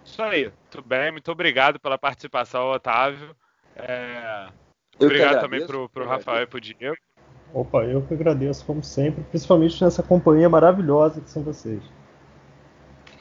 [0.03, 3.35] Isso aí, tudo bem, muito obrigado pela participação, Otávio.
[3.75, 4.47] É,
[4.99, 6.97] obrigado também pro, pro Rafael e pro Diego.
[7.53, 11.81] Opa, eu que agradeço, como sempre, principalmente nessa companhia maravilhosa que são vocês.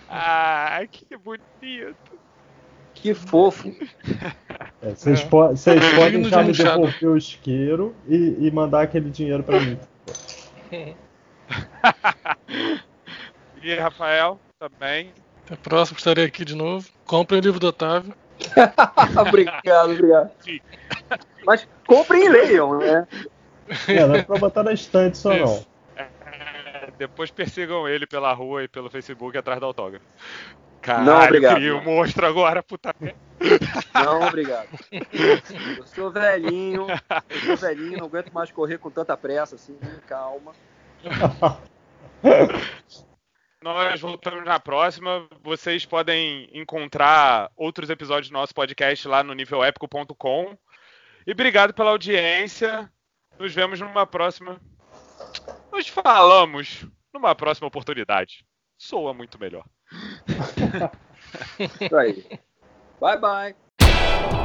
[0.09, 2.22] Ah, que bonito.
[3.03, 3.75] Que fofo.
[4.81, 5.27] É, vocês, É.
[5.27, 9.79] po- vocês podem já me devolver o isqueiro e, e mandar aquele dinheiro pra mim.
[13.63, 15.13] E Rafael também.
[15.45, 16.89] Até a próxima, estarei aqui de novo.
[17.07, 18.13] Comprem o livro do Otávio.
[19.21, 20.31] obrigado, obrigado.
[20.41, 20.59] Sim.
[21.47, 23.07] Mas comprem e leiam, né?
[23.87, 25.45] É, não é pra botar na estante só não.
[25.45, 25.69] Isso.
[25.97, 26.07] É,
[26.99, 30.05] depois persigam ele pela rua e pelo Facebook atrás do autógrafo.
[30.83, 31.55] Não, Caralho, obrigado.
[31.55, 32.95] criei um monstro agora, puta.
[33.95, 34.69] Não, obrigado.
[34.91, 36.87] Eu sou velhinho,
[37.31, 39.79] eu sou velhinho, não aguento mais correr com tanta pressa, assim,
[40.09, 40.53] calma.
[43.63, 45.29] Nós voltamos na próxima.
[45.41, 50.59] Vocês podem encontrar outros episódios do nosso podcast lá no nívelépico.com.
[51.25, 52.91] E obrigado pela audiência.
[53.39, 54.61] Nos vemos numa próxima.
[55.73, 58.45] Nos falamos numa próxima oportunidade.
[58.77, 59.65] Soa muito melhor.
[61.91, 62.41] right.
[63.01, 64.45] Bye bye.